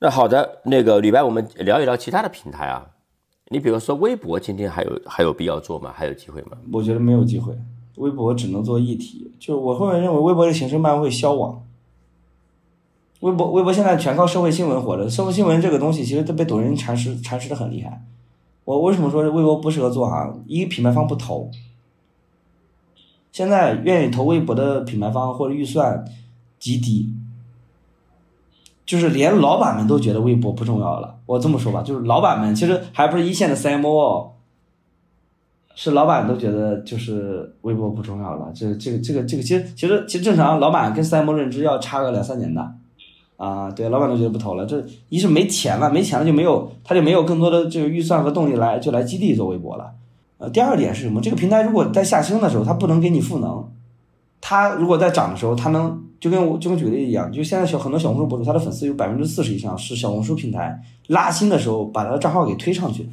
[0.00, 2.84] 那好的，那个李白，我们聊一聊其他的平台啊。
[3.46, 5.94] 你比如说微博，今天还有还有必要做吗？
[5.96, 6.58] 还有机会吗？
[6.72, 7.56] 我觉得没有机会，
[7.96, 9.30] 微博只能做议题。
[9.38, 11.62] 就是我后面认为，微博的形式慢慢会消亡。
[13.20, 18.04] 微博微博现在全靠社会新闻活着，社会新闻这个东西其实都被抖音蚕食蚕食的很厉害。
[18.64, 20.34] 我为什么说微博不适合做啊？
[20.46, 21.50] 一个品牌方不投，
[23.32, 26.04] 现在愿意投微博的品牌方或者预算
[26.58, 27.10] 极低。
[28.86, 31.16] 就是连老板们都觉得微博不重要了。
[31.24, 34.32] 我这么说吧，就是老板们其实还不是一线的 CMO，
[35.74, 38.52] 是老板都觉得就是微博不重要了。
[38.54, 42.74] 这、这个、这个、这个，其实、其实、其实正常，老板跟 CMO 认知要差个两三年的。
[43.36, 44.64] 啊，对，老板都觉得不投了。
[44.64, 49.90] 这一是没钱了，没钱了就没有，他就没有更多的这个预算和动力来就来基地做微博了。
[50.38, 51.20] 呃，第二点是什么？
[51.20, 53.68] 这个平台如果在下升的时候，它不能给你赋能。
[54.40, 63.08] 它如果在涨的时候，它能就跟我就跟举例一样，就现在小很多小红书博主，他的粉丝有百分之四十以上是小红书平台拉新的时候把他的账号给推上去，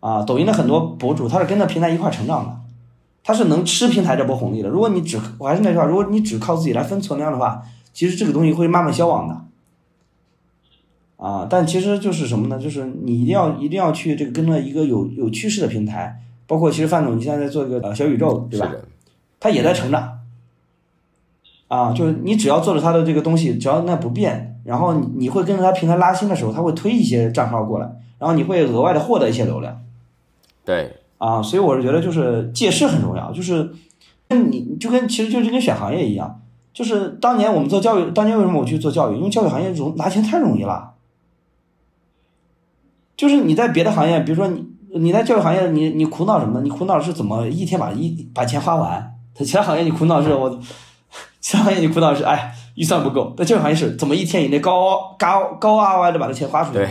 [0.00, 2.56] 啊，抖音的很多博主他是跟着平台一块成长的，
[3.24, 4.68] 他是能吃平台这波红利的。
[4.68, 9.40] 如果你只我还是那句话，如果你只靠自己来分存量的话，其实这个东西会慢慢消亡的，
[11.16, 12.58] 啊，但其实就是什么呢？
[12.58, 18.70] 就是你一定要一定要去这个跟着一个有有趋势的平台，包括其实范总你现在在做一个呃小宇宙，对吧？
[19.40, 20.12] 他也在成长。
[21.68, 27.90] 啊，就是你只要做着他的这个东西，只要那不变，然后你你会跟着他平台拉新的时候，他会推一些账号过来，
[28.20, 29.82] 然后你会额外的获得一些流量。
[30.66, 33.72] 对，啊，所以我是觉得就是借势很重要，就是
[34.28, 36.42] 那你就跟其实就是跟选行业一样，
[36.74, 39.16] 就是当年我们做教育，当年为什么我去做教育？
[39.16, 40.94] 因为教育行业容拿钱太容易了，
[43.16, 44.66] 就是你在别的行业，比如说你
[44.98, 46.60] 你在教育行业，你你苦恼什么呢？
[46.62, 49.14] 你苦恼是怎么一天把一把钱花完？
[49.34, 50.60] 他其他行业你苦恼是我。
[51.38, 56.78] 其他行业你苦恼是哎预算不够，在教育行业是怎么一天以内高高高 ROI 的把这钱花出去？
[56.78, 56.88] 对，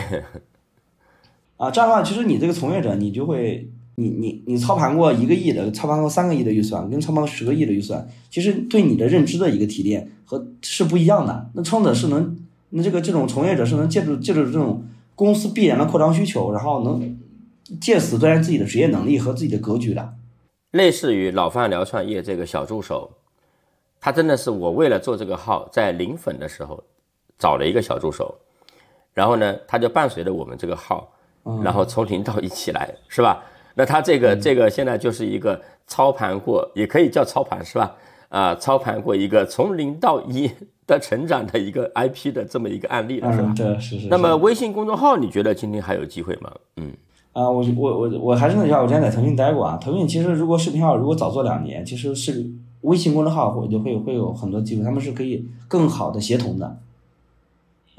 [1.58, 11.50] 啊，这样的话，其实你这个从业者，你就会，你你你操盘过一个亿的，操盘过三个亿的预算，跟操盘过十个亿的预算，其实对你的认知的一个提炼和是不一样的。
[11.54, 12.38] 那创者是能，
[12.72, 14.84] 那这个这种从业者是能借助借助这种
[15.16, 17.18] 公司必然的扩张需求，然后能
[17.80, 20.14] 借此锻炼自己的职业能力和自己的格局的。
[20.72, 23.12] 类似于老范聊创业这个小助手。
[24.02, 26.84] 他真的是我为了做这个号，在零粉的时候
[27.40, 28.36] 找了一个小助手，
[29.16, 31.12] 然后呢，他就伴随着我们这个号，
[31.64, 33.44] 然后从零到一起来，是吧？
[33.76, 37.96] 那他这个这个现在就是一个操盘过，也可以叫操盘，是吧？
[38.30, 40.50] 啊，操盘过一个从零到一
[40.88, 43.54] 的成长的一个 IP 的这么一个案例了，是吧？
[43.56, 44.08] 对，是是。
[44.08, 46.52] 那么微信公众号，你觉得今天还有机会吗？
[46.78, 46.92] 嗯，
[47.34, 49.78] 啊，我我我我还是那句话，我之前在腾讯待过啊。
[49.78, 52.46] 腾讯其实如果视频号如果早做两年，其实是。
[52.82, 56.78] 微信公众号会就会会有很多机会，他们是可以更好的协同的。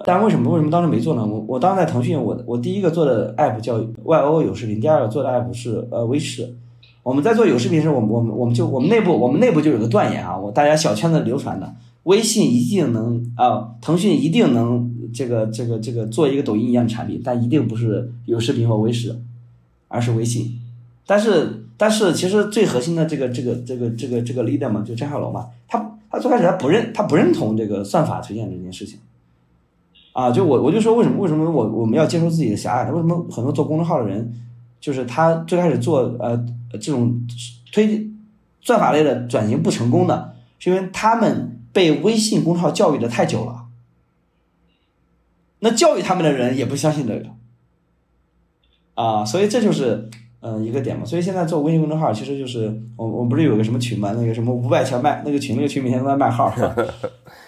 [0.05, 1.24] 但为什么为什么当时没做呢？
[1.24, 6.55] 我我当时在腾讯，我我第一个做的 app 叫 YO 有视频，第二个做的 app 是呃微视。
[7.03, 19.16] 我们在做有视频时，我们我们我们就我们内部我们内部就有个断言啊，我大家小圈子流传的，微信一定能啊，腾讯一定能这个这个这个做一个抖音一样的产品，但一定不是有视频和微视，
[19.88, 20.59] 而是微信。
[21.07, 21.62] 但是。
[21.78, 28.99] 但是其实最核心的这个这个这个这个这个 leader 嘛，就张小龙嘛，他他最开始他不认他不认同这个算法推荐这件事情，
[30.17, 32.91] 啊，就我我就说为什么为什么我我们要接受自己的狭隘？
[32.91, 34.35] 为什么很多做公众号的人，
[34.81, 36.43] 就是他最开始做呃
[36.81, 37.21] 这种
[37.71, 38.09] 推
[38.62, 43.67] 算法类的转型不成功的，是因为他们被微信公众号教育的太久了，
[45.59, 47.27] 那教育他们的人也不相信这个，
[48.95, 50.09] 啊，所以这就是。
[50.41, 56.55] 嗯，一个点嘛，所以现在做微信公众号，其实就是我我不是有个什么群嘛，那个什么五百强卖那个群，那个群每天都在卖号。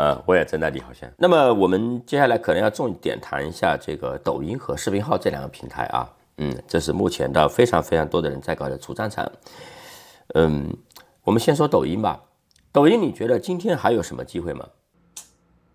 [0.00, 1.06] 呃，我也在那里好像。
[1.18, 9.30] 那么我们接下来可能要重点谈一下这个抖音和视频号这两个平台啊，嗯，这是目前的非常非常多的人在搞的主战场。
[10.28, 10.74] 嗯，
[11.22, 12.22] 我们先说抖音吧。
[12.72, 14.66] 抖音你觉得今天还有什么机会吗？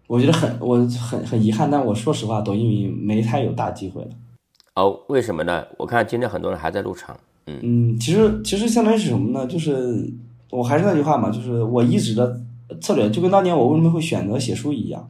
[0.07, 4.09] 我觉得很我很很遗憾，但我说实话，抖音没太有大机会了。
[4.73, 5.63] 哦，为什么呢？
[5.77, 7.15] 我看今天很多人还在入场。
[7.45, 9.45] 嗯嗯，其实其实相当于是什么呢？
[9.45, 10.11] 就是
[10.49, 12.41] 我还是那句话嘛，就是我一直的
[12.81, 15.09] 策略，就跟当年我为什么会选择写书一样。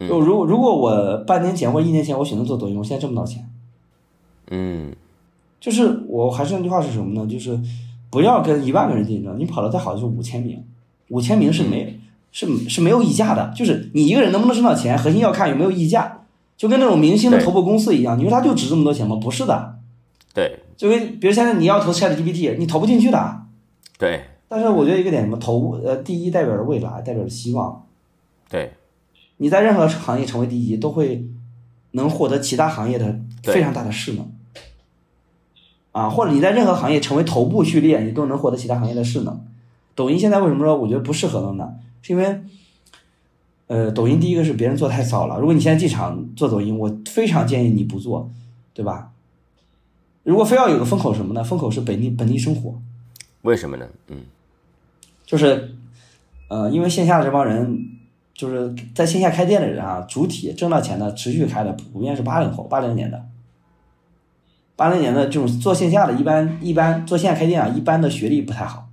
[0.00, 3.48] 就如如果我半年前或一年前我选择做抖音，我现在挣不到钱。
[4.50, 4.94] 嗯，
[5.58, 7.26] 就是我还是那句话是什么呢？
[7.26, 7.58] 就是
[8.10, 8.22] 不。
[8.22, 10.64] 要跟一万个人竞争，你跑的再好就是五千名，
[11.10, 12.00] 五千名是没
[12.32, 16.24] 是是没有溢价的，就是你一个人能不能挣到钱，核心要看有没有溢价，
[16.56, 19.16] 就跟那种明星的头部公司一样，你说他就值这么多钱吗？
[19.16, 19.76] 不是的，
[20.34, 23.42] 对就跟比如现在你要投 ChatGPT，你投不进去的。
[23.98, 27.84] 对但是我觉得一个点什么头呃第一代表着未来，代表着希望。
[28.48, 28.72] 对
[29.38, 31.26] 你在任何行业成为第一，都会
[31.92, 34.32] 能获得其他行业的非常大的势能。
[35.92, 39.44] 啊，或者你在任何行业成为头部序列，你都能获得其他行业的势能。
[39.94, 41.74] 抖音现在为什么说我觉得不适合了呢？
[42.02, 42.40] 是因为，
[43.66, 45.38] 呃，抖音第一个是别人做太早了。
[45.38, 48.30] 如果你现在进场做抖音，我非常建议你不做，
[48.74, 49.10] 对吧？
[50.22, 51.42] 如果非要有个风口什么呢？
[51.42, 52.78] 风口是本地本地生活，
[53.42, 53.88] 为什么呢？
[54.08, 54.18] 嗯
[55.26, 55.74] 就是，
[56.48, 57.78] 呃，因为线下的这帮人，
[58.32, 63.20] 就是在线下开店的人啊，主体挣到钱的、持续开的，普遍是八零后、八零年的。
[64.76, 68.86] 八零年的这种做线下的，一般一般做线下开店啊，一般的学历不太好。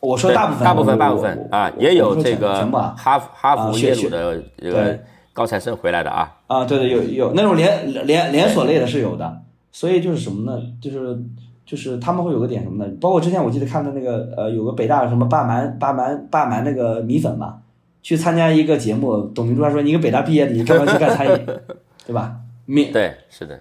[0.00, 5.00] 我说大部分，大部分大部分啊，也有这个全全部啊哈佛哈佛学鲁的这个
[5.32, 9.40] 高材生回来的啊，啊，对对，有有那种连连连锁类的是有的，
[9.72, 10.62] 所以就是什么呢？
[10.82, 11.18] 就是
[11.66, 12.92] 就是他们会有个点什么呢？
[13.00, 17.58] 包括之前我记得看的那个呃，有个北大的什么霸蛮霸蛮霸蛮那个米粉嘛，
[18.02, 21.46] 去参加一个节目，董明珠还说你一个北大毕业的，你干嘛去干餐饮，
[22.06, 22.36] 对吧？
[22.66, 23.60] 名对，是的，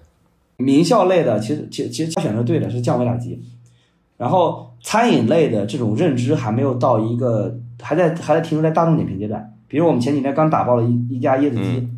[0.57, 3.41] 名校类的，其实其实其实他选择对的，是降维打击。
[4.17, 9.53] 然后餐饮类的这种认知还没有到一个，还在还在停留在大众点评阶段。
[9.67, 11.89] 比如我们前几天刚打爆了一一家椰子鸡，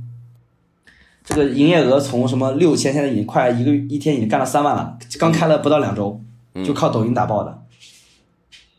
[1.26, 6.22] 这个营业额从什么六千，现在已经快一个一天已经干了三万了，刚开了不到两周，
[6.64, 7.64] 就靠抖音打爆的。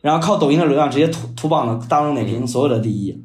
[0.01, 3.25] 然后靠抖音的流量直接突突榜了大众点评所有的第一。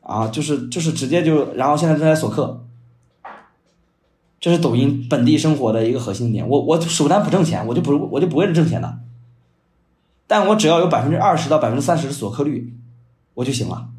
[0.00, 2.64] 啊，就是就是直接就，然后现在正在锁客，
[4.40, 6.48] 这是抖音本地生活的一个核心点。
[6.48, 8.98] 我我首单不挣钱，我就不我就不为了挣钱的，
[10.26, 12.74] 但我只要有百分之二十到百分之三十的锁客率，
[13.34, 13.89] 我就行了。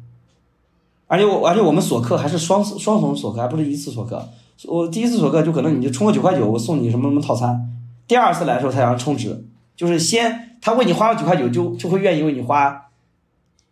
[1.12, 4.26] 而且我而且我们锁客还是双双重锁客，还不是一次锁客。
[4.64, 7.68] 我第一次锁客就可能你就充个九块九，我送你什么什么套餐。
[8.08, 9.44] 第二次来的时候，他想充值，
[9.76, 12.88] 就是先他为你花了九块九，就就会愿意为你花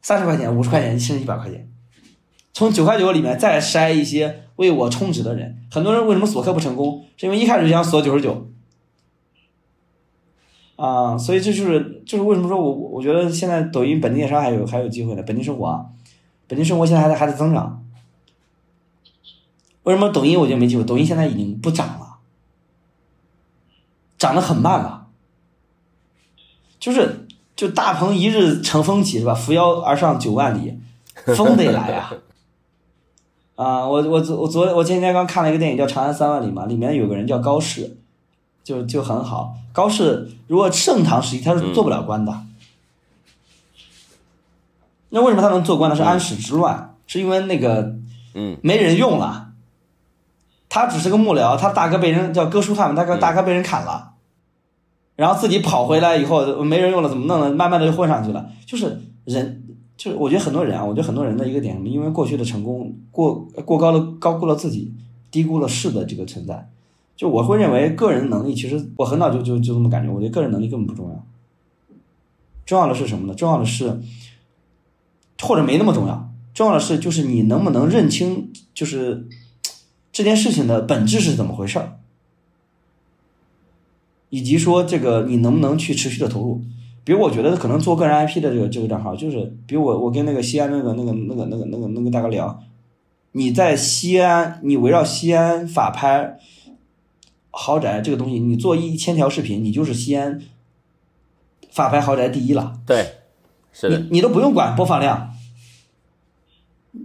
[0.03, 1.67] 三十块钱、五十块钱甚至一百块钱。
[2.53, 5.63] 从九块九里面再筛一些为我充值的人。
[5.71, 7.07] 很多人为什么锁客不成功？
[7.17, 8.49] 是因为一开始就想锁九十九。
[10.77, 15.87] 啊，所以这就是就是为什么说我我觉得现在抖音本地电商还有还有机会的，本地生活啊，
[16.51, 17.81] 本地生活现在还在还在增长。
[19.85, 20.83] 为什么抖音我就没机会？
[20.83, 22.17] 抖音现在已经不涨了，
[24.19, 25.07] 涨得很慢了。
[26.81, 29.33] 就是就大鹏一日乘风起是吧？
[29.33, 30.77] 扶摇而上九万里，
[31.37, 32.13] 风得来啊！
[33.55, 37.97] 啊，我我昨我昨我前天刚看了一个电影叫《长安三万里》嘛，里面有个人叫高适，
[38.65, 39.55] 就就很好。
[39.73, 42.43] 高适如果盛唐时期他是做不了官的，
[45.11, 45.95] 那为什么他能做官呢？
[45.97, 47.97] 是安史之乱，是因为那个
[48.35, 49.49] 嗯没人用了。
[50.69, 54.13] 他只是个幕僚，他大哥被人叫哥舒翰嘛，大哥大哥被人砍了，
[55.17, 57.53] 然后自己跑回来以后没人用了，怎么弄呢？
[57.53, 58.49] 慢慢的就混上去了。
[58.65, 59.65] 就是人，
[59.97, 63.35] 就是我觉得很多人啊，我觉得很多人的一个点什么，因为过去的成功过
[63.65, 64.95] 过高的高估了自己，
[65.33, 66.71] 低估了势的这个存在。
[67.17, 71.27] 就我会认为个人能力，其实我很早就就就这么感觉，我觉得个人能力根本不重要，
[72.65, 73.35] 重要的是什么呢？
[73.35, 74.01] 重要的是，
[75.43, 79.27] 或者没那么重要，重要的是就是你能不能认清，就是
[80.13, 81.99] 这件事情的本质是怎么回事儿，
[84.29, 86.63] 以及说这个你能不能去持续的投入。
[87.03, 92.63] 比如我觉得可能做个人 IP 的这个这个账号，就是比如我我跟那个西安那个那个那个那个那个那个大哥聊，
[93.33, 96.39] 你在西安，你围绕西安法拍
[97.51, 100.41] 豪宅这个东西，你做一千条视频，你就是西安
[101.71, 102.79] 法拍豪宅第一了。
[102.87, 103.20] 对，
[103.73, 105.31] 是的你，你都不用管播放量，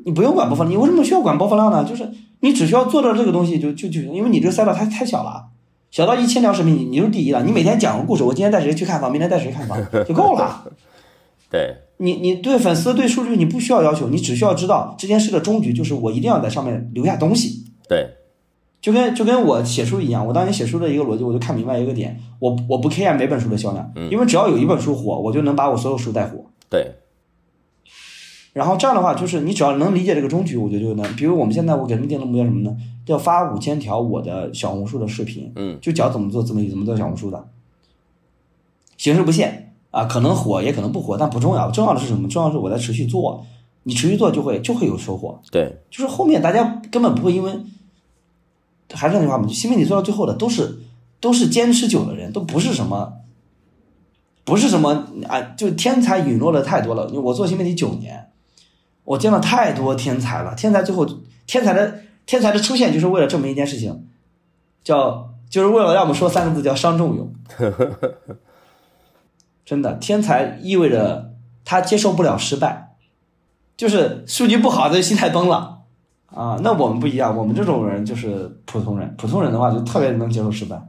[0.05, 1.84] 你不用管播放量，你为什么需要管播放量呢？
[1.84, 2.09] 就是
[2.39, 5.45] 你只需要做到这个东西就就就，因为你这个赛道太太小了，
[5.91, 7.43] 小到一千条视频你你就是第一了。
[7.43, 10.63] 你每天讲个故事，我今天带谁去看房，明天带谁看房就够了。
[11.49, 17.66] 对你你对粉丝对数据你不需要要求，你只需要知道这件事的终局就是我一定要在上面留下东西。
[17.88, 18.09] 对
[18.82, 26.45] 就跟就跟我写书一样，我当年写书的一个逻辑，我就看明白一个点，我我不 care 每本书的销量，因为只要有一本书火，我就能把我所有书带火。
[26.70, 26.95] 对
[28.53, 31.16] 然后这样的话，就是你只要能理解这个中局，我觉得就能。
[31.16, 32.76] 比如我们现在我给他们定的目标什么呢？
[33.07, 37.47] 要发五千条我的小红书的视频，嗯，就教怎么做自媒体，怎么做小红书的，
[38.97, 42.30] 形式不限啊，可能火也可能不火，但不重要，重要的是什么？
[42.30, 43.45] 重要的是我在持续做，
[43.84, 45.41] 你持续做就会就会有收获。
[45.51, 47.51] 对就是后面大家根本不会因为，
[48.93, 50.80] 还是那句话嘛，就新媒体做到最后的都是
[51.20, 53.13] 都是坚持久的人，都不是什么
[54.45, 57.09] 不是什么啊，就天才陨落的太多了。
[57.19, 58.31] 我做新媒体九年，
[59.03, 60.53] 我见了太多天才了。
[60.53, 61.03] 天才最后，
[61.47, 64.07] 天才的天才的出现，就是为了证明一件事情，
[64.83, 67.33] 叫就是为了让我们说三个字，叫伤仲永。
[69.65, 71.33] 真的，天才意味着
[71.63, 72.95] 他接受不了失败，
[73.75, 75.79] 就是数据不好，他就心态崩了
[76.27, 76.59] 啊。
[76.61, 80.79] 那我们不一样，我们这种人就是普通人，普通人的话就特别能接受失败。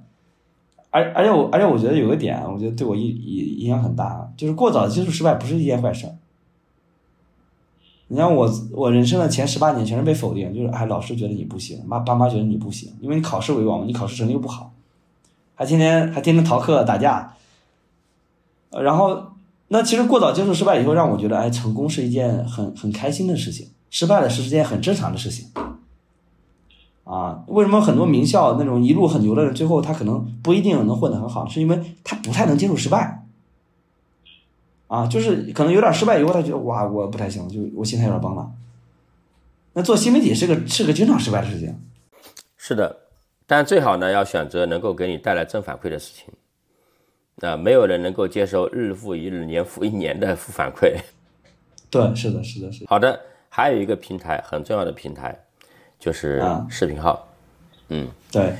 [0.96, 6.08] 而而且我而且我觉得有个点，我觉得对我影影影响很大，就是过早的接触失败不是一件坏事。
[8.08, 14.72] 你像我我人生的前十八年全是被否定，就是哎老师觉得你不行，妈爸妈觉得你不行，因为你考试为王，你考试成绩又不好，
[15.54, 17.34] 还天天还天天逃课打架。
[18.70, 19.32] 然后
[19.68, 25.48] 那其实过早接触失败以后，让我觉得哎成功是一件很很开心的事情，失败了是一件很正常的事情。
[27.06, 31.46] 啊，为什么很多名校那种一路很牛的人，最后他可能不一定能混得很好？
[31.46, 33.22] 是因为他不太能接受失败。
[34.88, 38.50] 啊，就是可能有点失败以后，他觉得哇，我不太行，就我心态有点崩了。
[39.72, 41.72] 那做新媒体是个是个经常失败的事情。
[42.56, 42.96] 是的，
[43.46, 46.24] 但最好呢要选择能够给你带来正反馈的事情。
[47.48, 50.96] 啊，没有人能够接受日复一日、年复一年的负反馈。
[51.88, 52.84] 对，是的，是的，是。
[52.88, 55.38] 好的，还有一个平台很重要的平台。
[55.98, 57.28] 就是视频号，
[57.88, 58.54] 嗯，对，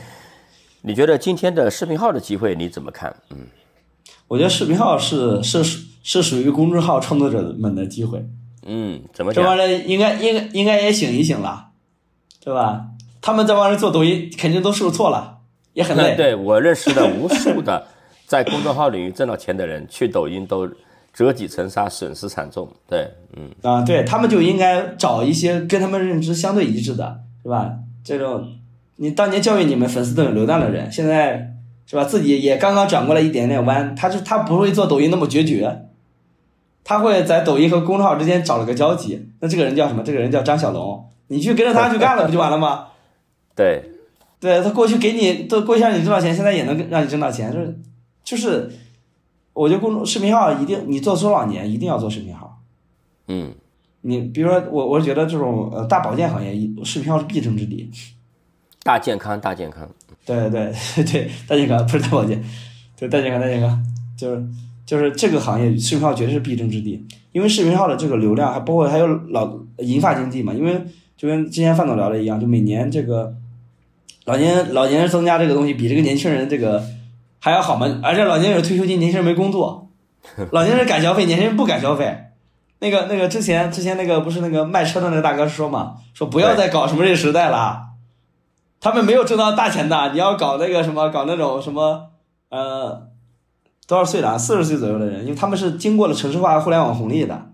[0.82, 3.14] 你觉得今天的视频号的机会你怎么看？
[3.30, 3.46] 嗯，
[4.28, 5.62] 我觉得视频号是是
[6.02, 8.24] 是属于公众号创作者们的机会。
[8.64, 11.68] 嗯，怎么这帮人应该应该应该也醒一醒了，
[12.40, 12.86] 对吧？
[13.20, 15.38] 他们在帮人做抖音肯定都受挫了，
[15.72, 16.14] 也很累。
[16.18, 17.86] 对我认识的无数的
[18.26, 20.68] 在公众号领域挣到钱的人，去抖音都
[21.12, 22.68] 折戟沉沙，损失惨重。
[22.88, 27.20] 对，嗯啊，对他们就应该找一些跟他们认知相对一致的。
[27.46, 27.74] 是吧？
[28.02, 28.44] 这种
[28.96, 31.54] 你当年教育你们粉丝都有流量的人，现在
[31.86, 32.02] 是吧？
[32.02, 33.94] 自己也刚刚转过来一点点弯。
[33.94, 35.86] 他就他不会做抖音那么决绝，
[36.82, 39.28] 他会在抖音和公众号之间找了个交集。
[39.38, 40.02] 那这个人叫什么？
[40.02, 41.08] 这个人叫张小龙。
[41.28, 42.88] 你去跟着他去干了，不就完了吗？
[43.54, 43.92] 对，
[44.40, 47.52] 对他过去给你都过去让你挣到钱，现在也能让你挣到钱。
[47.52, 47.78] 就是
[48.24, 48.72] 就是，
[49.52, 52.58] 我觉得公众视频号一定你做多少年一定要做视频号。
[53.28, 53.54] 嗯。
[54.06, 56.52] 你比如说，我我觉得这种呃大保健行业，
[56.84, 57.90] 视频号是必争之地。
[58.84, 59.88] 大健康，大健康。
[60.24, 62.40] 对对 对，大健康不是大保健，
[62.96, 63.84] 对大健康，大健康，
[64.16, 64.46] 就是
[64.86, 67.04] 就是这个行业，视频号绝对是必争之地。
[67.32, 70.54] 因为视频号的这个流量，还包括还有老银发经济嘛。
[70.54, 70.80] 因为
[71.16, 73.34] 就跟之前范总聊的一样，就每年这个
[74.26, 76.80] 老年老年人增加这个东西，比这个年轻人这个
[77.40, 78.00] 还要好嘛。
[78.04, 79.90] 而且老年人有退休金，年轻人没工作，
[80.52, 82.16] 老年人敢消费，年轻人不敢消费。
[82.78, 87.88] 那个那个之前之前那个不是那个卖车的那个大哥说嘛，说不要再搞什么这个时代了，
[88.80, 92.10] 他们没有挣到大钱的，你要搞那个什么搞那种什么
[92.50, 93.08] 呃
[93.86, 94.38] 多少岁了？
[94.38, 97.50] 四十岁左右的人，因为他们是经过了城市化互联网红利的。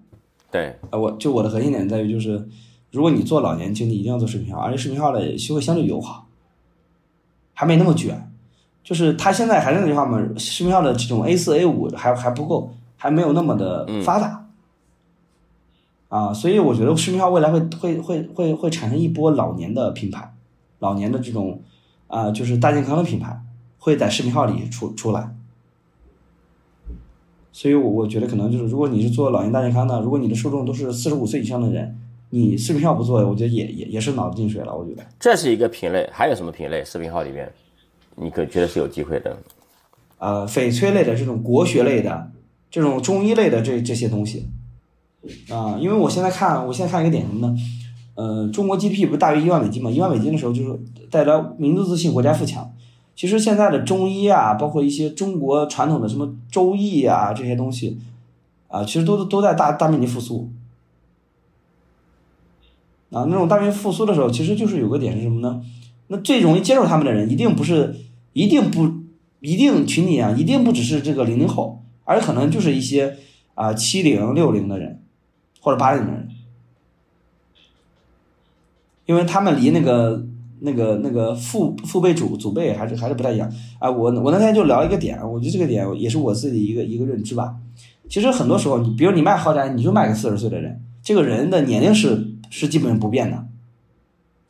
[0.51, 2.49] 对，呃，我就我的核心点在于就是，
[2.91, 6.27] 如果你做老年经济，一定要做视频号，而且视频号的修会相对友好，
[7.55, 8.31] 还没那么卷，
[8.83, 14.42] 就是他现在还是那句话嘛，视频号的这种 A 四 A 五还还不够，还没有那么的发达。
[16.13, 20.35] 啊，所以我觉得视频号未来会会会会会产生一波老年的品牌，
[20.79, 21.63] 老年的这种
[22.07, 23.41] 啊，就是大健康的品牌
[23.79, 25.35] 会在视频号里出出来。
[27.51, 31.99] 所以，我我觉得可能就是，如果你是做老年大健康的，如果你的受众都是四十五岁以上的人，
[32.29, 34.77] 你视频号不做，我觉得也也也是脑子进水了。
[34.77, 36.85] 我觉得这是一个品类，还有什么品类？
[36.85, 37.51] 视频号里面，
[38.17, 39.35] 你可觉得是有机会的？
[40.19, 42.31] 呃，翡翠类的这种国学类的，
[42.71, 44.51] 这种中医类的这这些东西。
[45.51, 47.57] 啊，因为我现在看，我现在看一个点什么呢？
[48.15, 49.91] 呃，中国 GDP 不是大于一万美金嘛？
[49.91, 50.79] 一万美金的时候，就是
[51.11, 52.71] 带来民族自信、国家富强。
[53.15, 57.99] 其实现在的中医啊，包括一些中国传统的什么周易啊这些东西，
[58.69, 60.51] 啊，其实都都在大大面积复苏。
[63.11, 65.63] 啊，那种大面积复苏的时候，其实就是有个点是什么呢？
[66.09, 67.95] 那最容易接受他们的人，一定不是，
[68.33, 68.91] 一定不
[69.41, 73.17] 一定群体啊，一定不只是这个零零后，而可能就是一些
[73.55, 75.02] 啊七零六零的人。
[75.65, 76.29] 或者八零的人，
[79.07, 80.25] 因为他们离那个、
[80.59, 83.49] 那个、那个父父辈、祖祖辈还是还是不太一样
[83.79, 83.89] 啊。
[83.89, 87.55] 我我那天就聊一个点，我觉得这个点也是我自己一个一个认知吧。
[88.09, 93.47] 其实很多时候，你比如你卖豪宅，你就卖给四十岁的人，这个人的年龄是是基本不变的。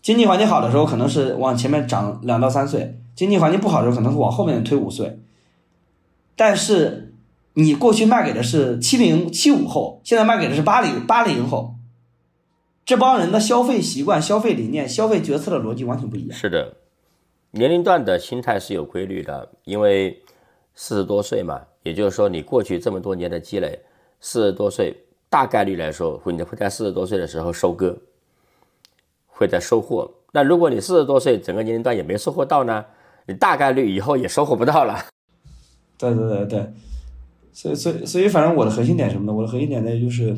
[0.00, 5.20] 经济环境好的时候，可能是往前面涨两到三岁；经济环境不好的时候，可能是往后面推五岁。
[6.34, 7.10] 但是。
[7.54, 11.74] 你过去卖给的是七零七五后，现在卖给的是八零八零后，
[12.84, 16.38] 这帮人的消费习惯、消费理念、消费决策的逻辑完全不一样。
[16.38, 16.74] 是的，
[17.50, 20.18] 年龄段的心态是有规律的，因为
[20.74, 23.78] 四十多岁嘛，也就是说你过去这么多年的积累，
[24.20, 24.96] 四十多岁
[25.28, 27.96] 大概率来说会会在四十多岁的时候收割，
[29.26, 30.10] 会在收获。
[30.32, 32.82] 那如果你四十多岁整个年龄段也没收获到呢，
[33.26, 35.04] 你大概率以后也收获不到了。
[35.98, 36.72] 对对对对，
[37.52, 39.32] 所以所以所以反正我的核心点什么呢？
[39.32, 40.34] 我的核心点呢就是，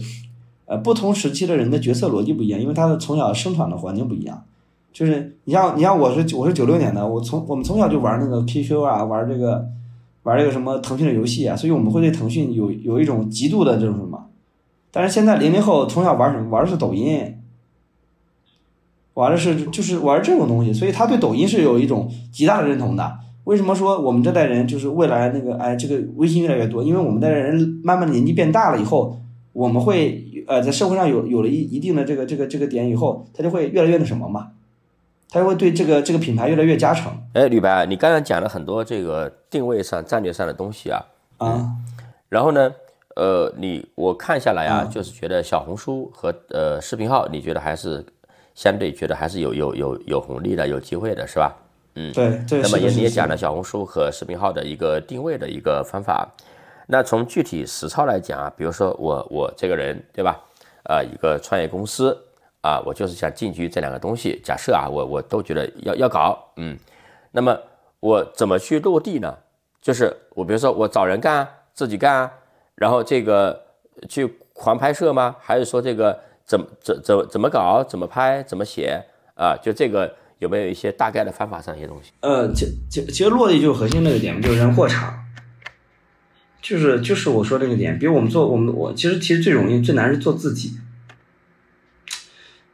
[0.67, 4.45] 呃，不同时期的人的决策逻辑不一样，因为他的从小生长的环境不一样。
[4.93, 9.67] 就是你像你像我是我是九六年的，我从我们从小就玩那个 QQ 啊，玩这个
[10.25, 14.27] 玩这个什么腾讯的游戏啊，所以我们会对腾讯有有一种极度的这种什么。
[14.91, 16.49] 但是现在零零后从小玩什么？
[16.51, 17.39] 玩的是抖音，
[19.15, 23.19] 玩的是就是玩这种东西，所以他对抖音是有一种极大的认同的。
[23.45, 26.83] 为什么说我们这代人就是未来那个哎这个微信越来越多？
[26.83, 29.21] 因为我们代人慢慢的年纪变大了以后，
[29.53, 34.53] 我们会呃在社会上有有了一一定的这个这个这个点以后，他就会越来越那什么嘛。
[35.31, 37.11] 他就会对这个这个品牌越来越加成。
[37.33, 41.03] 哎，吕白，你刚才讲了很多这个定位上、战略上的东西啊。
[41.39, 41.73] 啊。
[42.29, 42.71] 然后呢，
[43.17, 48.07] 呃，你我看下来啊，就是觉得小红书和呃视频号，你觉得还是
[48.55, 51.53] 相对觉得还是有有有有红利的、有机会的，是吧？
[51.95, 52.63] 嗯，对对。
[52.63, 56.29] 那么也你也讲了小红书和视频号的一个定位的一个方法。
[56.87, 60.41] 那从具体实操来讲啊，比如说我我这个人对吧？
[60.85, 62.17] 呃，一个创业公司。
[62.65, 64.41] 啊，我就是想进军这两个东西。
[64.43, 66.75] 假设啊，我我都觉得要要搞，嗯，
[67.31, 67.55] 那么
[68.01, 69.37] 我怎么去落地呢？
[69.83, 72.31] 就是我比如说我找人干，自己干，
[72.75, 73.63] 然后这个
[74.09, 75.37] 去狂拍摄吗？
[75.39, 77.85] 还是说这个怎怎怎怎么搞？
[77.85, 78.43] 怎么拍？
[78.45, 79.05] 怎么写？
[79.35, 80.11] 啊，就这个
[80.45, 82.13] 有没有一些大概的方法上一些东西？
[82.21, 85.25] 呃，其其其实落地就是核心那个点，就是人货场，
[86.61, 87.99] 就是就是我说这个点。
[87.99, 90.79] 比如我们做我们我其实其实最容易最难是做自己。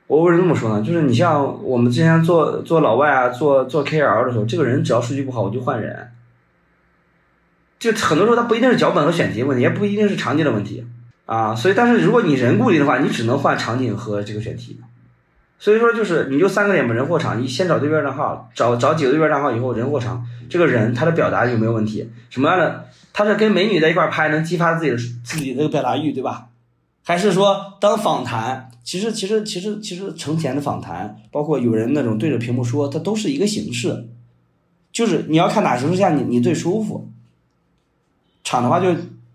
[0.09, 0.85] 我为什么这么说呢？
[0.85, 6.11] 就是你像我们之前做做老外啊，做做 KL 的时候，这个人只要数据不好，我就换人。
[7.79, 10.85] 就很多时候他不一定是脚本和选题问题，也不一定是场景的问题
[11.27, 11.55] 啊。
[11.55, 14.81] 所以，但是如果你人固定的话，你只能换场景和这个选题。
[15.61, 22.11] 所以说，就是你就三个点嘛：人货场，你先找对面账号，找找几个对面账号以后，人货场这个人他的表达有没有问题？
[22.31, 22.87] 什么样的？
[23.13, 26.49] 他是跟美女在一块拍，能激发自己的自己的表达欲，对吧？
[27.05, 28.71] 还是说当访谈？
[28.83, 34.09] 其实，其实，其实，其实，成前的访谈，包括有人那种对着屏幕说，它都是一个形式，
[34.91, 37.11] 就是你要看哪形式下你你最舒服。
[38.43, 38.89] 场的话就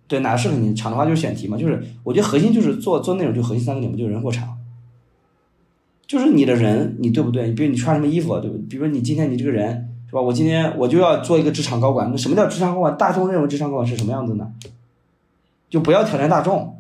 [0.08, 4.55] 对哪适合你，场的话就选题嘛，就是我觉得核心就是做做内容就核心三个点嘛，就是人货场，
[6.08, 7.48] 就是你的人你对不对？
[7.48, 8.66] 你比如你穿什么衣服对不对？
[8.68, 10.22] 比如你今天你这个人是吧？
[10.22, 12.96] 我今天我就要做一个职场高管，那什么叫职场高管？
[12.98, 14.52] 大众认为职场高管是什么样子呢？
[15.70, 16.80] 就不要挑战大众。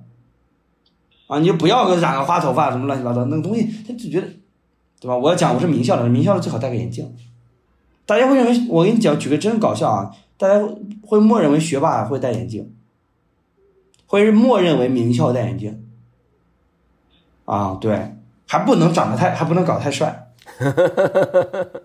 [1.27, 4.27] 啊，你就不要个染个花头发什么乱七八糟那个东西，他就觉得，
[4.99, 5.17] 对吧？
[5.17, 7.11] 我要讲我是名校的，名校的最好戴个眼镜。
[8.05, 10.11] 大家会认为，我给你讲，举个真搞笑啊！
[10.37, 10.63] 大家
[11.01, 12.71] 会默认为学霸会戴眼镜，
[14.05, 15.83] 会默认为名校戴眼镜。
[17.45, 18.15] 啊，对，
[18.47, 20.31] 还不能长得太，还不能搞太帅。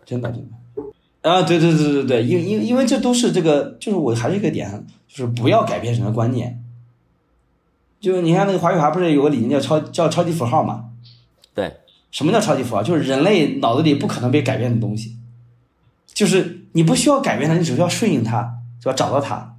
[0.05, 1.29] 真的真的。
[1.29, 6.63] 啊，对对对对对，因因因为这都是这个，就是我还是一个点，就是不要改变人的观念。
[8.01, 10.87] 就你看那个华语华不是有个理念叫超叫超级符号嘛？
[11.55, 11.77] 对，
[12.11, 12.83] 什么叫超级符号？
[12.83, 15.19] 就是人类脑子里不可能被改变的东西，
[16.07, 18.95] 就是你不需要改变它，你只需要顺应它，是吧？
[18.95, 19.57] 找到它，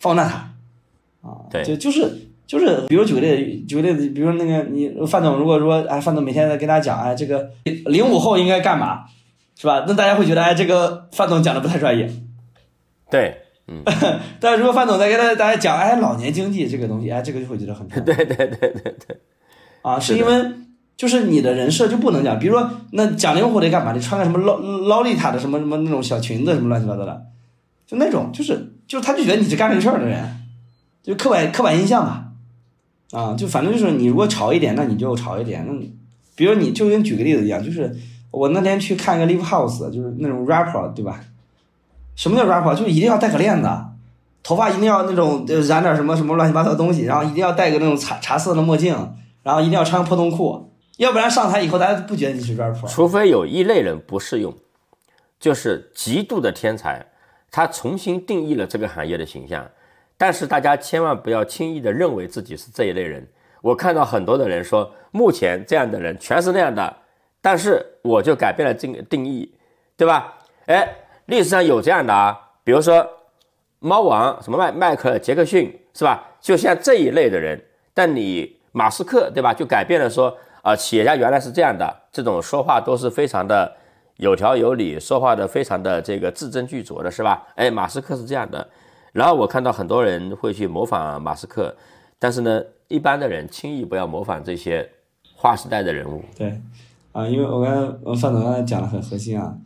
[0.00, 7.48] 放大它，啊，对，就就是就是，比如举个例子，举个例子，比如那个你范总，如果说哎，范总每天在跟大家讲哎，这个
[7.86, 9.04] 零五后应该干嘛，
[9.58, 9.86] 是吧？
[9.88, 12.12] 那大家会觉得哎，这个范总讲的不太专业，
[13.10, 13.38] 对。
[13.68, 13.80] 嗯，
[14.38, 19.16] 但如果范总在跟大大家讲，哎，老年经济这个东西，哎，这个就会觉得很对对对对对，
[19.80, 20.44] 啊，是因为
[20.94, 23.92] 就是你的人设就不能讲，比如说那讲灵活得干嘛？
[23.92, 27.22] 你穿个什么劳劳丽塔的什么什么那种小裙子什么乱七八糟的，
[27.86, 30.22] 就那种就是就是他就觉得你是干这个事儿的人，
[31.02, 32.31] 就刻板刻板印象嘛，
[33.12, 35.64] 啊，就反正就是你如果潮一点，那你就潮一点。
[35.66, 35.72] 那
[36.34, 37.94] 比如你就跟举个例子一样，就是
[38.30, 41.20] 我那天去看一个 live house，就是那种 rapper，对吧？
[42.16, 42.74] 什么叫 rapper？
[42.74, 43.68] 就是一定要戴个链子，
[44.42, 48.96] 头发一定要那种染点什么什么乱七八糟的东西，然后一定要戴个那种茶茶色的墨镜，
[49.42, 52.88] 然后一定要穿个破洞裤，要不然上台以后大家不觉得你是 rapper。
[52.88, 54.54] 除非有一类人不适用，
[55.38, 57.06] 就是极度的天才，
[57.50, 59.68] 他重新定义了这个行业的形象。
[60.22, 63.26] 但是大家千万不要轻易的认为自己是这一类人。
[63.60, 66.96] 我看到很多的人说，目前这样的人全是那样的，
[67.40, 69.52] 但是我就改变了定定义，
[69.96, 70.32] 对吧？
[70.66, 70.88] 哎。
[71.26, 73.04] 历史上有这样的啊，比如说
[73.80, 76.24] 猫王什么迈迈克尔杰克逊是吧？
[76.40, 77.60] 就像这一类的人，
[77.92, 79.52] 但你马斯克对吧？
[79.52, 83.72] 就改变了说啊，企业家原来是这样的，这种说话都是非常的
[84.18, 87.44] 有条有理，说话的非常的这个字斟句酌的是吧？
[87.56, 88.68] 哎，马斯克是这样的，
[89.12, 91.76] 然后我看到很多人会去模仿马斯克，
[92.18, 94.90] 但是呢，一般的人轻易不要模仿这些
[95.34, 96.22] 划时代的人物。
[96.36, 96.60] 对，
[97.12, 99.56] 啊，因为我刚才范总刚才讲的很核心啊。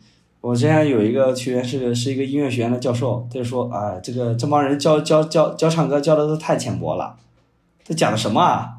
[0.40, 7.16] 我之前有一个学员是是一个音乐学院的教授，他就说啊，这个这帮人教教教教唱歌教的都太浅薄了，
[7.84, 8.74] 他讲的什么啊？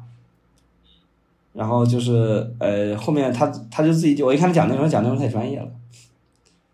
[1.54, 5.68] 然后就是呃后面他他就自己我一看他讲内容讲内容太专业了。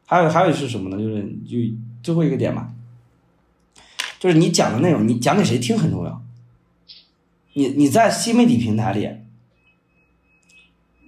[0.05, 0.99] 还有还有是什么呢？
[0.99, 2.74] 就是就最后一个点嘛，
[4.25, 6.25] 就是你讲的内容，你讲给谁听很重要。
[7.53, 9.07] 你你在新媒体平台里，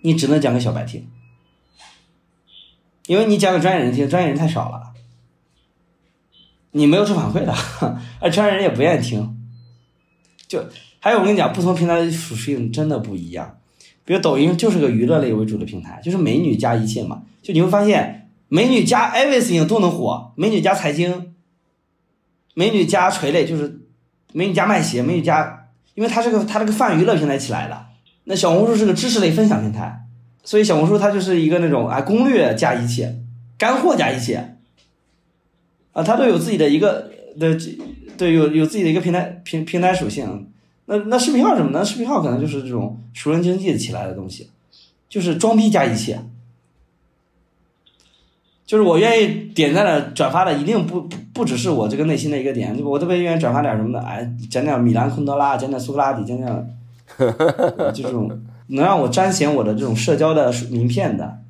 [0.03, 1.09] 你只能讲给小白听，
[3.07, 4.93] 因为你讲给专业人听，专业人太少了，
[6.73, 7.55] 你没有正反馈的，
[8.21, 9.35] 而专业人也不愿意听。
[10.47, 10.63] 就
[11.01, 13.59] 还有我跟你讲，不同平台的属性真的不一样。
[14.05, 18.29] 比如抖音就是个娱乐类为主的平台，就是美女加一切嘛，就你会发现。
[18.49, 21.35] 美女加 everything 都能火，美女加财经，
[22.59, 23.83] 美女加垂类，就是
[24.33, 27.85] 美女加卖鞋，美女加，因为它是个它这个泛娱乐平台起来的。
[28.25, 30.07] 那小红书是个知识类分享平台，
[30.43, 33.21] 所以小红书它就是一个那种啊攻略加一切，
[33.59, 34.57] 干货加一切，
[35.93, 37.55] 啊，它都有自己的一个的，
[38.17, 40.51] 对，有有自己的一个平台平平台属性。
[40.87, 41.85] 那那视频号什么呢？
[41.85, 44.49] 视频号可能就是这种熟人经济起来的东西，
[45.11, 46.19] 就是装逼加一切。
[48.65, 56.67] 就是我愿意点赞的、转发的，一定不不不只是我这个内心的一个点，我特别愿意转发点什么的，哎，讲讲米兰昆德拉，讲讲苏格拉底，讲讲，
[57.93, 58.29] 就这种
[58.69, 61.41] 能让我彰显我的这种社交的名片的，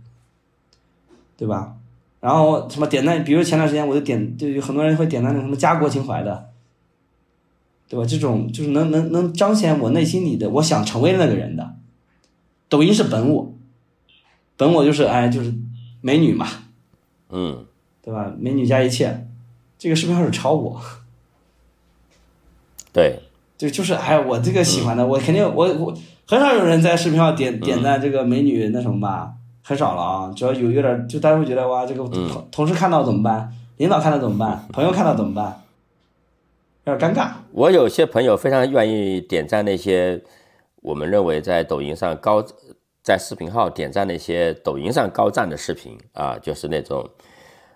[1.36, 1.74] 对吧？
[2.18, 6.48] 然后什么点赞，比如前段时间我就点，就有很多人会点赞那什么家国情怀的，
[7.88, 8.04] 对吧？
[8.04, 11.76] 这种就是能能能彰显我内心里的我想成为的那个人的。
[12.68, 13.54] 抖音是本我，
[14.56, 15.54] 本我就是哎就是
[16.00, 16.46] 美女嘛。
[17.30, 17.64] 嗯，
[18.02, 18.32] 对吧？
[18.38, 19.25] 美女加一切，
[19.86, 20.80] 这个视频号是超我。
[22.92, 23.20] 对，
[23.56, 30.32] 对就是哎，我这个喜欢的，我肯定我我很少有人在视频号点点赞这个美女那什么吧，很少了啊。
[30.34, 33.52] 只要有有点，就大家会觉得哇，这个同同事看到怎么办？
[33.76, 34.66] 领导看到怎么办？
[34.72, 35.62] 朋友看到怎么办？
[36.86, 37.30] 有点尴尬。
[37.52, 40.20] 我有些朋友非常愿意点赞那些
[40.82, 42.44] 我们认为在抖音上高。
[43.04, 47.08] 在视频号点赞那些抖音上高赞的视频啊，就是那种，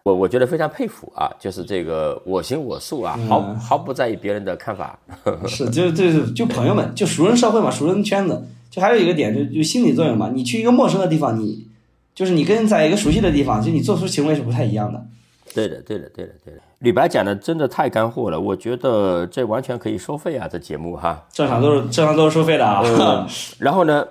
[0.02, 4.98] 我我觉得非常佩服啊，就是这个我行我素啊，毫毫不在意别人的看法。
[5.46, 10.30] 是，就就就朋友们，就熟人社会嘛，熟人圈子，就还有一个点，就就心理作用嘛。
[10.34, 11.66] 你去一个陌生的地方，你
[12.14, 15.04] 就是你跟在一个熟悉的地方，就你做出行为是不太一样的。
[15.52, 16.60] 对的，对的，对的，对的。
[16.78, 21.26] 李白讲的真的太干货了，我觉得这完全可以收费啊，这节目哈。
[21.30, 22.82] 正常都是正常都是收费的啊。
[23.58, 24.06] 然后呢？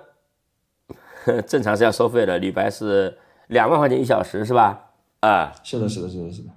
[1.45, 3.15] 正常是要收费的，李白是
[3.47, 4.79] 两万块钱一小时，是吧？
[5.21, 6.49] 啊，是的，是的，是的，是的。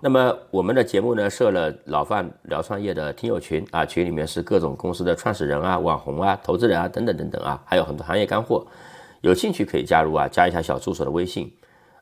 [0.00, 8.66] 那么我们的节目呢，设了老范聊创业的听友群啊，群里面是各种公司的创始人啊、网红啊、投资人啊等等等等啊，还有很多行业干货，
[9.20, 11.52] 有兴趣可以加入啊，加一下小助手的微信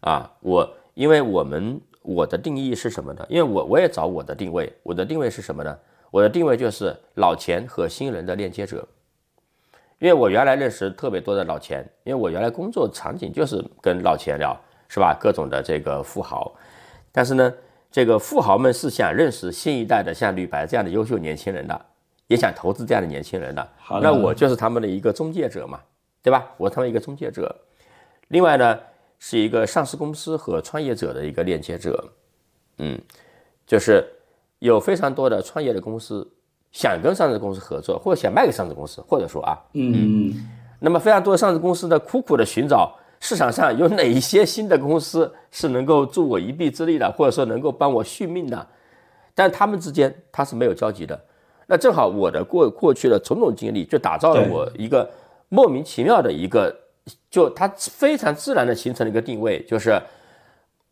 [0.01, 0.31] 啊。
[0.41, 3.27] 我因为我们我的定义是什么呢？
[3.29, 5.77] 因为我我也找我的定位，我的定位是什么呢？
[6.11, 8.87] 我的定位就是老钱和新人的链接者。
[9.99, 14.55] 因为我原来认识特别多的老钱，因为我原来工作场景就是跟老钱聊，
[14.89, 15.17] 是吧？
[15.21, 16.53] 各种的这个富豪，
[17.13, 17.53] 但是呢，
[17.91, 21.87] 这个富豪们是想认识新一代的像吕白这样的优秀年轻人的，
[22.27, 23.69] 也想投资这样的年轻人的。
[24.03, 25.81] 那我就是他们的一个中介者嘛，
[26.23, 26.47] 对吧？
[26.57, 27.55] 我他们一个中介者。
[28.29, 28.79] 另外呢，
[29.19, 32.13] 是一个上市公司和创业者的一个链接者。
[32.79, 33.01] 嗯，
[33.67, 34.05] 就是
[34.59, 36.31] 有非常多的创业的公司。
[36.73, 40.47] 想跟上市公司合作，或者想卖给上市公司，或者说啊，嗯，
[40.79, 42.95] 那么非常多的上市公司呢，苦苦的寻找
[43.27, 48.65] 市场上有哪一些新的公司是能够助我一臂之力的，或者说能够帮我续命的，
[49.35, 51.21] 但他们之间他是没有交集的。
[51.67, 55.11] 那正好我的过过去的种种经历，就打造了我一个
[55.49, 56.73] 莫名其妙的一个，
[57.29, 60.01] 就它非常自然的形成了一个定位，就是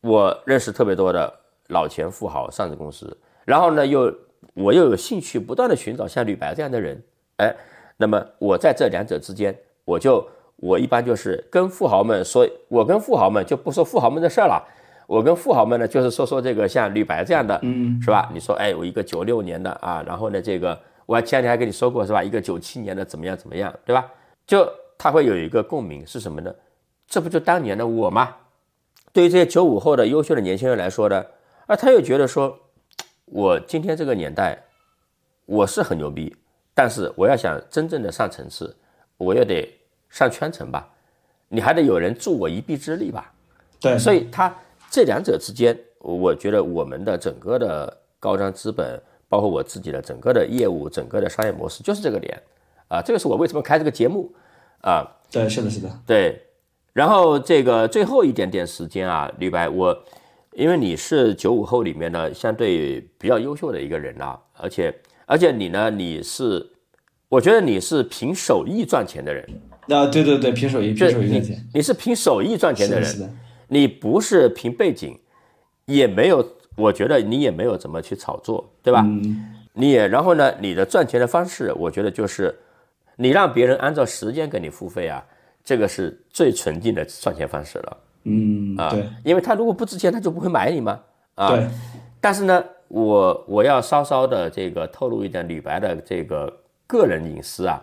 [0.00, 1.32] 我认识特别多的
[1.68, 4.12] 老钱富豪上市公司，然后呢又。
[4.52, 7.02] 我又有兴趣不断的寻找像吕白这样的人，
[7.38, 7.52] 哎，
[7.96, 10.24] 那么我在这两者之间，我就
[10.56, 14.62] 我一般就是跟富豪们说，我跟富豪们就不说富豪们的事儿了，
[15.06, 18.30] 我跟富豪们呢就是说说这个像吕白这样的，嗯，是吧？
[18.32, 22.22] 你说，哎，我一个九六年的啊，然后呢，这个我前两天还跟你说过是吧？
[22.22, 24.06] 一个九七年的怎么样怎么样，对吧？
[24.46, 26.54] 就他会有一个共鸣是什么呢？
[27.06, 28.36] 这不就当年的我吗？
[29.12, 31.24] 对于这些九五后的优秀的年轻人来说呢，
[31.66, 32.58] 啊，他又觉得说。
[33.26, 34.56] 我今天这个年代，
[35.46, 36.36] 我是很牛逼，
[36.74, 38.76] 但是我要想真正的上层次，
[39.16, 39.66] 我又得
[40.14, 40.88] 上圈层吧，
[41.48, 43.32] 你还得有人助我一臂之力吧。
[43.80, 44.54] 对，所以他
[44.88, 52.40] 这两者之间，我觉得我们的整个的高瞻资本，包括我自己的整个的业务、整个的商业模式就是这个点
[52.86, 54.32] 啊，这个是我为什么开这个节目
[54.82, 55.04] 啊。
[55.32, 56.40] 对，是的，是的，对。
[56.92, 60.04] 然后这个最后一点点时间啊，李白，我
[60.52, 64.94] 因为你是九五后里面呢相对比较优秀的一个人啊，而且
[65.26, 66.64] 而且你呢，你是
[67.28, 69.44] 我觉得你是凭手艺赚钱的人。
[69.88, 71.68] 啊，对对对，凭手艺，凭手艺赚钱。
[71.74, 73.30] 你是凭手艺赚钱的人，是的，
[73.68, 75.18] 你不是凭背景，
[75.84, 76.42] 也没有，
[76.76, 79.02] 我觉得你也没有怎么去炒作，对吧？
[79.04, 79.44] 嗯，
[79.74, 82.54] 你也，然后呢，你的赚钱的方式，我觉得就是
[83.16, 85.22] 你让别人按照时间给你付费啊，
[85.62, 87.96] 这个是最纯净的赚钱方式了。
[88.24, 90.98] 嗯，啊，对，因为他如果不值钱，他就不会买你嘛。
[91.34, 91.66] 啊，对。
[92.22, 96.50] 但是呢，我我要稍稍的这个透露一点李白的这个
[96.86, 97.82] 个人隐私啊，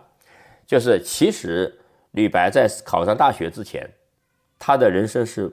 [0.66, 1.78] 就是其实。
[2.14, 3.90] 李白在考上大学之前，
[4.60, 5.50] 他的人生是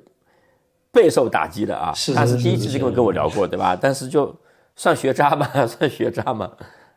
[0.91, 1.93] 备受打击的啊。
[1.95, 3.79] 是他是第一次就跟跟我聊过，对吧？
[3.81, 4.35] 但是就
[4.75, 6.51] 算学渣嘛， 算学渣嘛，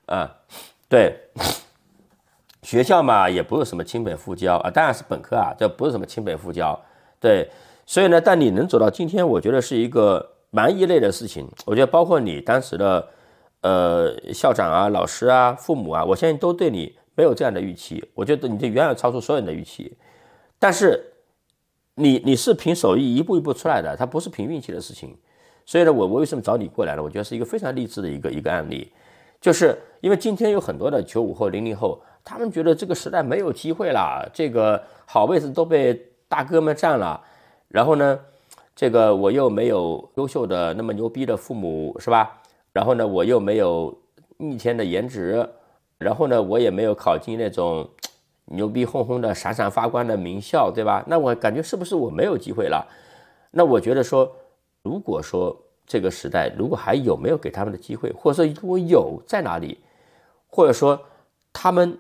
[0.08, 0.36] 啊，
[0.89, 1.16] 对，
[2.64, 6.84] 学校嘛也不是什么清北复交啊，当然是本科啊，这不是什么清北复交，
[7.20, 7.47] 对。
[7.86, 11.47] 所以呢，但你能走到今天，我觉得是一个蛮异类的事情。
[11.66, 13.08] 我觉得包括你当时的
[13.62, 16.95] 呃校长啊、老师啊、父母啊，我相信都对你。
[17.14, 19.95] 没有这样的预期，我觉得你这远远超出所有人的预期。
[20.57, 21.12] 但是
[21.95, 25.16] 你你是凭手艺一步一步出来的，它不是凭运气的事情。
[25.66, 27.03] 所以呢，我我为什么找你过来呢？
[27.03, 28.89] 我觉得是一个非常励志的一个一个案例，
[29.41, 35.93] 就是因为今天有很多的九五后、零零后，他们觉得这个时代没有机会了，这个好位置都被
[36.30, 37.22] 大哥们占了。
[37.68, 38.18] 然后呢，
[38.74, 42.41] 这个我又没有优秀的那么牛逼的父母，是吧？
[42.74, 43.97] 然后呢，我又没有
[44.38, 45.49] 逆天的颜值。
[45.97, 47.88] 然后呢，我也没有考进那种
[48.45, 51.03] 牛逼哄哄的、闪闪发光的名校，对吧？
[51.05, 52.84] 那我感觉是不是我没有机会了？
[53.51, 54.36] 那我觉得说，
[54.82, 55.55] 如果说
[55.86, 59.78] 这个时代如果还有没有给他们的机会，或者说如果有在哪里，
[60.47, 60.99] 或者说
[61.53, 61.95] 他们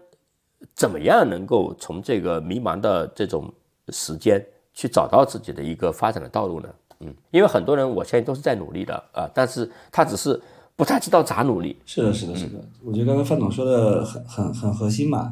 [0.73, 3.53] 怎么样能够从这个迷茫的这种
[3.89, 4.43] 时间
[4.73, 6.69] 去找到自己的一个发展的道路呢？
[7.01, 10.41] 嗯，因为很多人我相信都是在努力的啊，但是他只是。
[10.81, 11.75] 不太知道咋努力。
[11.85, 12.53] 是的，是的，是的。
[12.83, 15.31] 我觉得刚才范总说的很很很核心嘛。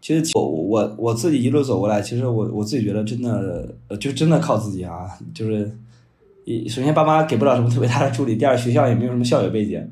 [0.00, 5.10] 其实我我我自己一路走过来，其实我我自己觉得真的，就真的靠自己啊。
[5.34, 5.68] 就是
[6.44, 9.84] 一首先爸妈给不了什么特别大的助力，第二学校也没有什么校友背景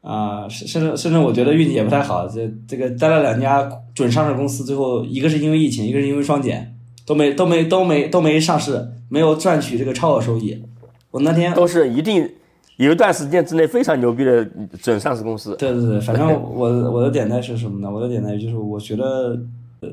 [0.00, 2.26] 啊，甚甚至甚至我觉得运气也不太好。
[2.26, 10.64] 这这个待了两家准上市公司，最后一个是因为疫情，一个是因为双减，都没都没都没都没上市，没有赚取这个超额收益。
[11.12, 12.28] 我那天都是一定。
[12.76, 14.44] 有一段时间之内非常牛逼的
[14.82, 15.56] 准上市公司。
[15.56, 17.90] 对对对， 反正我我的点在是什么呢？
[17.90, 19.38] 我的点在于就是我觉得，
[19.80, 19.88] 呃，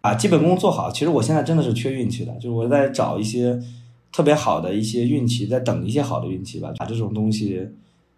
[0.00, 0.90] 把基本功做好。
[0.90, 3.58] 其实我现在真的是缺运气的，就是我在找一些
[4.12, 6.72] 特别好的一些运气，在等一些好的运气吧。
[6.78, 7.68] 把这种东西，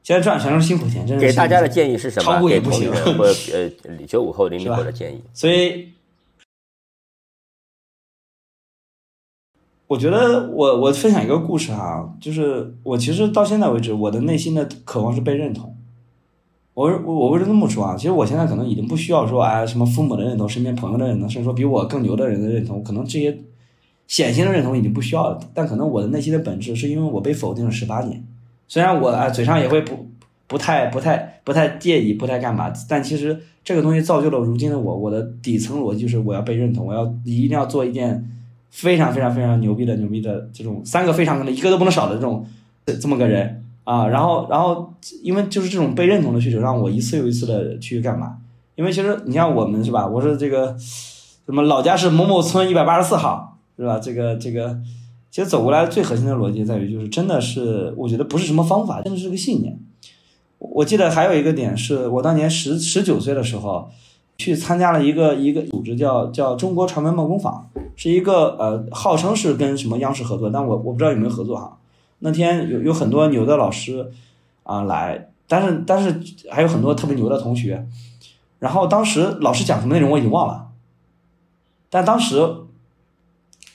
[0.03, 1.27] 现在赚全是辛苦钱，真是。
[1.27, 2.33] 给大家的建议是什么？
[2.33, 5.21] 炒股也不行，或呃九五后、 零零后的建议。
[5.35, 5.89] 所以。
[9.89, 15.77] 我觉得我我分享一个故事哈，就是我其实到现在为止，我的内心的渴望是被认同。
[16.73, 17.95] 我我为什么这么说啊？
[17.95, 23.37] 其实我现在可能已经不需要说哎什么父母的认同、身边朋友的认同，甚至说比我更牛的人的认同，可能这些
[24.07, 25.39] 显性的认同已经不需要了。
[25.53, 28.25] 但可能我的内心的本质是因为我被否定了十八年，
[28.67, 30.09] 虽然我哎嘴上也会不
[30.47, 34.97] 不太不太不太介意、不太干嘛，但其实这个东西造就了如今的我。
[34.97, 38.27] 我的底层逻辑就是我要被认同，我要一定要做一件。
[38.73, 42.45] 非常非常非常牛逼的牛逼的这种三个非常可能一个都不能少的这种
[42.99, 48.39] 这么个人啊，然后然后因为就是这种被认同的需求，让我一次又一次的去干嘛？
[48.75, 50.07] 因为其实你像我们是吧？
[50.07, 53.99] 我是这个什么老家是某某村一百八十四号是吧？
[53.99, 54.81] 这个这个
[55.31, 59.79] 其实走过来最核心的逻辑在于，就是真的是我觉得不是什么方法，真的是个信念。
[60.59, 63.91] 我记得还有一个点是我当年十十九岁的时候。
[64.39, 71.79] 去参加了一个一个组织，叫叫中国传媒梦工坊，是一个呃，号称是跟什么央视合作，但我我不知道有没有合作哈。
[72.21, 74.11] 那天有有很多牛的老师
[74.65, 76.21] 啊来，但是但是
[76.51, 77.87] 还有很多特别牛的同学。
[78.59, 80.69] 然后当时老师讲什么内容我已经忘了，
[81.91, 82.37] 但当时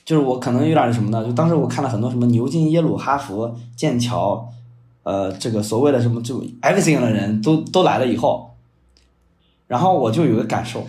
[0.04, 1.24] 就是我可能有点什么呢？
[1.24, 4.48] 就当时我看了很多什么牛津、耶鲁、哈佛、剑桥，
[5.02, 8.47] 呃，这个所谓的什么就 everything 的人都都来了以后。
[9.68, 10.86] 然后我就有个感受，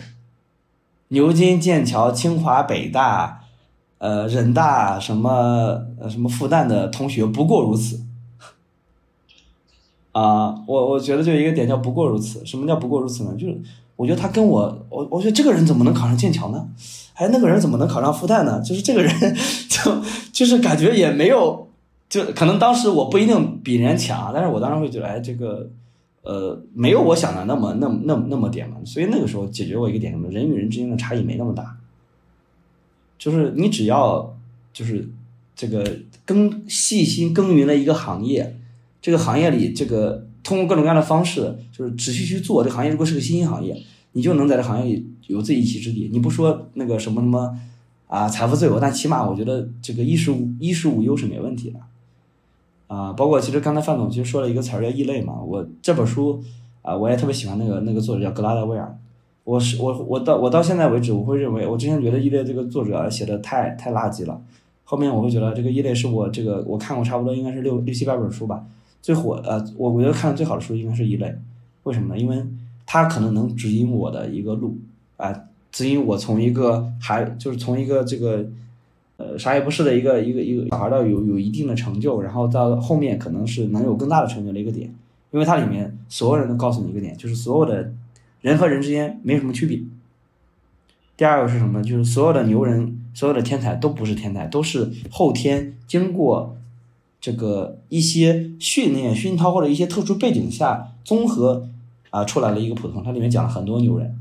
[1.08, 3.42] 牛津、剑桥、清华、北大，
[3.98, 8.00] 呃，人大什么什么复旦的同学不过如此，
[10.12, 12.44] 啊，我我觉得就一个点叫不过如此。
[12.46, 13.34] 什么叫不过如此呢？
[13.38, 13.60] 就是
[13.96, 16.66] 我觉得他跟我，我我觉得这个人怎么能考上剑桥呢？
[17.14, 18.62] 哎那个人怎么能考上复旦呢？
[18.62, 19.12] 就是这个人
[19.68, 20.02] 就
[20.32, 21.68] 就是感觉也没有，
[22.08, 25.68] 就可能当时我不一定比人家强，但是我当时会觉得，哎，这个。
[26.22, 28.76] 呃，没有我想的那么那么那么那么点嘛。
[28.84, 31.76] 所以那个时候解决我一个点什么，人与人之间的差异没那么大，
[33.18, 34.36] 就是你只要
[34.72, 35.08] 就是
[35.56, 38.56] 这个耕细心耕耘了一个行业，
[39.00, 46.08] 这个行业里这个通过各种各样的方式，就是持续去做，这行业如果是个新兴行业，你就能在这行业里有自己一席之地。
[46.12, 47.58] 你不说那个什么什么
[48.06, 51.80] 啊财富自由，但起码我觉得这个衣食衣食无忧是没问题的。
[52.90, 56.42] 啊，包括其实刚才范总其实说了一个词儿叫异类嘛，我这本书
[56.82, 58.98] 啊，我也特别喜欢那个那个作者叫格拉德威尔。
[59.44, 64.40] 我是我我到我到现在为止，我会认为我之前觉得异类这个作者写的太太垃圾了，
[64.82, 68.64] 后面我会觉得这个异类是我这个我看过差不多应该是六六七百本书吧，
[69.00, 71.32] 最火呃我我觉得看的最好的书应该是异类，
[71.84, 72.20] 为什么呢？
[72.20, 72.44] 因为
[72.86, 74.76] 它可能能指引我的一个路
[75.16, 75.32] 啊，
[75.70, 78.44] 指引我从一个还就是从一个这个。
[79.20, 84.94] 呃，啥也不是的一个一个一个小孩到有有一定的成就，然后到后面可能是能有更大的成就的一个点，
[85.30, 87.92] 因为它里面所有人都告诉你一个点，就是所有的
[88.40, 89.78] 人和人之间没什么区别。
[91.18, 91.82] 第二个是什么？
[91.82, 96.56] 就是所有的牛人，所有的天才都不是天才，都是后天经过
[97.20, 101.68] 这个一些训练熏陶或者一些特殊背景下综合
[102.08, 103.04] 啊出来了一个普通。
[103.04, 104.16] 它里面讲了很多牛人，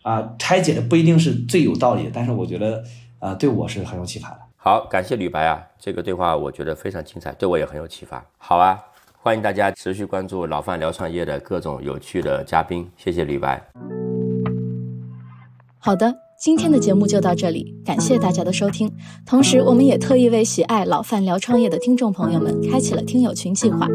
[0.00, 2.82] 啊，拆解的不一定是最有道理的，但是我觉得。
[3.20, 4.38] 啊，对我是很有启发的。
[4.56, 8.24] 好，感谢吕白啊，这个对话我觉得非常精彩，对我也很有启发。
[8.38, 8.78] 好啊，
[9.20, 12.88] 欢迎大家持续关注老范聊创业的各种有趣的嘉宾。
[12.96, 13.62] 谢谢吕白。
[15.78, 18.92] 好的，今天的节目就到这里，感谢大家的收听。
[19.24, 23.88] 同时，我们也特意为喜爱老范聊创业的听众朋友们开启了听友群计划，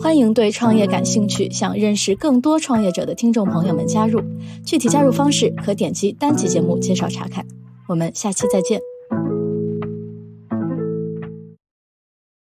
[0.00, 4.20] 欢迎对创业感兴趣、想认识更多创业者的听众朋友们加入。
[4.64, 7.46] 具体加入方式可点击单集节目介绍查看。
[7.88, 8.97] 我们下期再见。